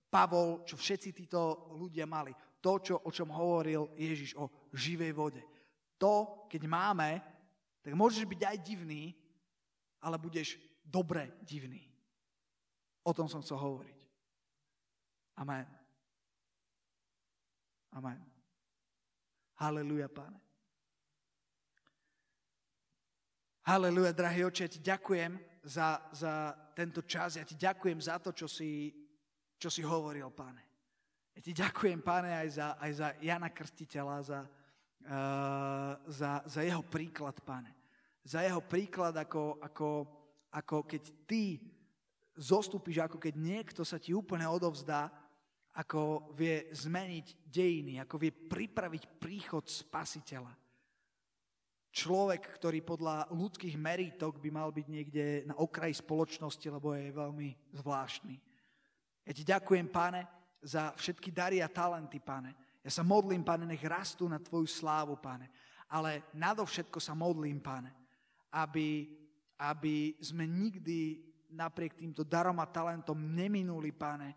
Pavol, 0.07 0.63
čo 0.63 0.79
všetci 0.79 1.11
títo 1.11 1.67
ľudia 1.75 2.07
mali. 2.07 2.31
To, 2.63 2.79
čo, 2.79 2.95
o 3.03 3.11
čom 3.11 3.27
hovoril 3.35 3.91
Ježiš, 3.99 4.39
o 4.39 4.71
živej 4.71 5.11
vode. 5.11 5.43
To, 5.99 6.47
keď 6.47 6.63
máme, 6.63 7.09
tak 7.87 7.95
môžeš 7.95 8.27
byť 8.27 8.41
aj 8.43 8.57
divný, 8.67 9.15
ale 10.03 10.19
budeš 10.19 10.59
dobre 10.83 11.31
divný. 11.47 11.87
O 13.07 13.15
tom 13.15 13.31
som 13.31 13.39
chcel 13.39 13.55
hovoriť. 13.55 13.95
Amen. 15.39 15.63
Amen. 17.95 18.19
Haleluja, 19.55 20.11
páne. 20.11 20.35
Haleluja, 23.63 24.11
drahý 24.11 24.51
oče, 24.51 24.67
ja 24.67 24.71
ti 24.75 24.79
ďakujem 24.83 25.39
za, 25.63 26.03
za 26.11 26.51
tento 26.75 27.07
čas. 27.07 27.39
Ja 27.39 27.47
ti 27.47 27.55
ďakujem 27.55 28.03
za 28.03 28.19
to, 28.19 28.35
čo 28.35 28.51
si, 28.51 28.91
čo 29.55 29.71
si 29.71 29.79
hovoril, 29.79 30.27
páne. 30.35 30.59
Ja 31.39 31.39
ti 31.39 31.55
ďakujem, 31.55 32.03
páne, 32.03 32.35
aj 32.35 32.49
za, 32.51 32.67
aj 32.75 32.91
za 32.99 33.07
Jana 33.23 33.47
Krstiteľa, 33.47 34.17
za, 34.27 34.39
uh, 34.43 35.93
za, 36.03 36.43
za 36.43 36.61
jeho 36.67 36.83
príklad, 36.83 37.39
páne. 37.47 37.76
Za 38.27 38.43
jeho 38.43 38.59
príklad, 38.59 39.15
ako, 39.15 39.63
ako, 39.63 39.89
ako 40.51 40.77
keď 40.83 41.03
ty 41.23 41.63
zostúpiš, 42.35 42.99
ako 42.99 43.15
keď 43.15 43.39
niekto 43.39 43.87
sa 43.87 43.95
ti 43.95 44.11
úplne 44.11 44.43
odovzdá 44.43 45.07
ako 45.77 46.33
vie 46.33 46.65
zmeniť 46.73 47.45
dejiny, 47.45 48.01
ako 48.01 48.17
vie 48.17 48.33
pripraviť 48.33 49.21
príchod 49.21 49.61
spasiteľa. 49.61 50.49
Človek, 51.93 52.57
ktorý 52.57 52.81
podľa 52.81 53.29
ľudských 53.29 53.77
merítok 53.77 54.41
by 54.41 54.49
mal 54.49 54.73
byť 54.73 54.87
niekde 54.89 55.25
na 55.45 55.53
okraji 55.57 55.93
spoločnosti, 55.93 56.65
lebo 56.65 56.97
je 56.97 57.13
veľmi 57.13 57.49
zvláštny. 57.77 58.35
Ja 59.25 59.31
ti 59.33 59.43
ďakujem, 59.45 59.87
páne, 59.93 60.25
za 60.65 60.97
všetky 60.97 61.29
dary 61.29 61.61
a 61.61 61.69
talenty, 61.69 62.17
páne. 62.17 62.57
Ja 62.81 62.89
sa 62.89 63.05
modlím, 63.05 63.45
páne, 63.45 63.69
nech 63.69 63.81
rastú 63.85 64.25
na 64.25 64.41
tvoju 64.41 64.65
slávu, 64.65 65.21
páne. 65.21 65.53
Ale 65.93 66.25
nadovšetko 66.33 66.97
sa 66.97 67.13
modlím, 67.13 67.61
páne, 67.61 67.93
aby, 68.51 69.09
aby 69.59 70.15
sme 70.19 70.47
nikdy 70.47 71.23
napriek 71.51 71.95
týmto 71.95 72.27
darom 72.27 72.59
a 72.59 72.67
talentom 72.67 73.15
neminuli, 73.15 73.95
páne, 73.95 74.35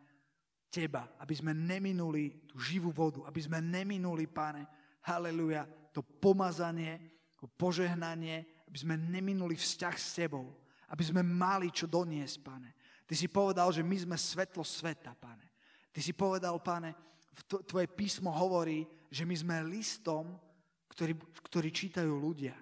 teba, 0.71 1.11
aby 1.19 1.35
sme 1.35 1.51
neminuli 1.51 2.47
tú 2.47 2.63
živú 2.63 2.95
vodu, 2.95 3.27
aby 3.27 3.43
sme 3.43 3.59
neminuli, 3.59 4.31
páne, 4.31 4.65
haleluja, 5.03 5.67
to 5.91 6.01
pomazanie, 6.01 7.03
to 7.35 7.51
požehnanie, 7.59 8.47
aby 8.71 8.79
sme 8.79 8.95
neminuli 8.95 9.59
vzťah 9.59 9.97
s 9.99 10.15
tebou, 10.15 10.55
aby 10.87 11.03
sme 11.03 11.27
mali 11.27 11.75
čo 11.75 11.91
doniesť, 11.91 12.37
pane. 12.47 12.71
Ty 13.11 13.15
si 13.19 13.27
povedal, 13.27 13.75
že 13.75 13.83
my 13.83 13.97
sme 13.99 14.15
svetlo 14.15 14.63
sveta, 14.63 15.19
pane. 15.19 15.51
Ty 15.91 15.99
si 15.99 16.15
povedal, 16.15 16.55
pane, 16.63 16.95
tvoje 17.67 17.91
písmo 17.91 18.31
hovorí, 18.31 18.87
že 19.11 19.27
my 19.27 19.35
sme 19.35 19.67
listom, 19.67 20.39
ktorý, 20.95 21.19
ktorý 21.51 21.69
čítajú 21.75 22.15
ľudia. 22.15 22.55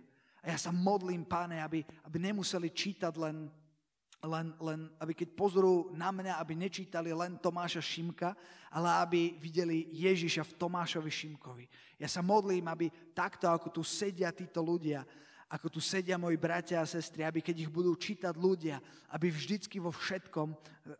Ja 0.48 0.56
sa 0.56 0.72
modlím, 0.72 1.28
páne, 1.28 1.60
aby, 1.60 1.84
aby 2.08 2.16
nemuseli 2.16 2.72
čítať 2.72 3.12
len 3.20 3.52
len, 4.18 4.50
len 4.58 4.90
aby 4.98 5.14
keď 5.14 5.30
pozorujú 5.38 5.94
na 5.94 6.10
mňa, 6.10 6.42
aby 6.42 6.58
nečítali 6.58 7.14
len 7.14 7.38
Tomáša 7.38 7.78
Šimka, 7.78 8.34
ale 8.66 8.90
aby 8.98 9.20
videli 9.38 9.86
Ježiša 9.94 10.42
v 10.42 10.56
Tomášovi 10.58 11.06
Šimkovi. 11.06 11.70
Ja 12.02 12.10
sa 12.10 12.18
modlím, 12.18 12.66
aby 12.66 12.90
takto, 13.14 13.46
ako 13.46 13.70
tu 13.70 13.86
sedia 13.86 14.34
títo 14.34 14.58
ľudia, 14.58 15.06
ako 15.48 15.72
tu 15.72 15.80
sedia 15.80 16.20
moji 16.20 16.36
bratia 16.36 16.82
a 16.82 16.90
sestry, 16.90 17.24
aby 17.24 17.40
keď 17.40 17.64
ich 17.64 17.72
budú 17.72 17.96
čítať 17.96 18.36
ľudia, 18.36 18.82
aby 19.08 19.32
vždycky 19.32 19.80
vo 19.80 19.94
všetkom 19.94 20.52
eh, 20.52 20.58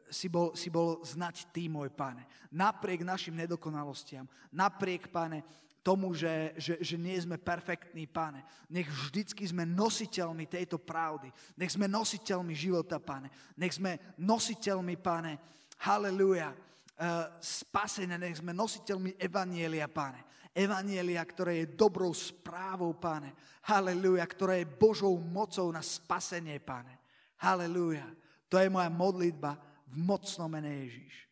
si 0.08 0.30
bol, 0.30 0.54
si 0.54 0.70
bol 0.70 1.02
znať 1.02 1.50
ty, 1.50 1.66
môj 1.66 1.90
páne. 1.92 2.24
Napriek 2.54 3.02
našim 3.02 3.34
nedokonalostiam, 3.34 4.30
napriek, 4.54 5.10
páne, 5.12 5.42
tomu, 5.88 6.12
že, 6.12 6.52
že, 6.60 6.76
že 6.84 7.00
nie 7.00 7.16
sme 7.16 7.40
perfektní, 7.40 8.04
páne. 8.04 8.44
Nech 8.68 8.84
vždycky 8.92 9.40
sme 9.48 9.64
nositeľmi 9.64 10.44
tejto 10.44 10.76
pravdy. 10.76 11.32
Nech 11.56 11.72
sme 11.72 11.88
nositeľmi 11.88 12.52
života, 12.52 13.00
páne. 13.00 13.32
Nech 13.56 13.80
sme 13.80 13.96
nositeľmi, 14.20 15.00
páne, 15.00 15.40
haleluja, 15.80 16.52
uh, 16.52 17.32
spasenia. 17.40 18.20
Nech 18.20 18.36
sme 18.36 18.52
nositeľmi 18.52 19.16
Evanielia, 19.16 19.88
páne. 19.88 20.28
Evanielia, 20.52 21.24
ktoré 21.24 21.64
je 21.64 21.72
dobrou 21.72 22.12
správou, 22.12 22.92
páne. 22.92 23.32
Haleluja, 23.64 24.28
ktorá 24.28 24.60
je 24.60 24.68
Božou 24.68 25.16
mocou 25.16 25.72
na 25.72 25.80
spasenie, 25.80 26.60
páne. 26.60 27.00
Halelúja. 27.40 28.04
To 28.52 28.60
je 28.60 28.68
moja 28.68 28.92
modlitba 28.92 29.56
v 29.88 29.96
mocnom 30.04 30.52
mene 30.52 30.84
Ježíš. 30.84 31.24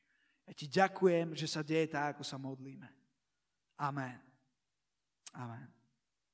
Ja 0.48 0.52
ti 0.56 0.64
ďakujem, 0.64 1.36
že 1.36 1.44
sa 1.44 1.60
deje 1.60 1.92
tak, 1.92 2.16
ako 2.16 2.24
sa 2.24 2.40
modlíme. 2.40 2.88
Amen. 3.76 4.25
Amen. 5.36 5.75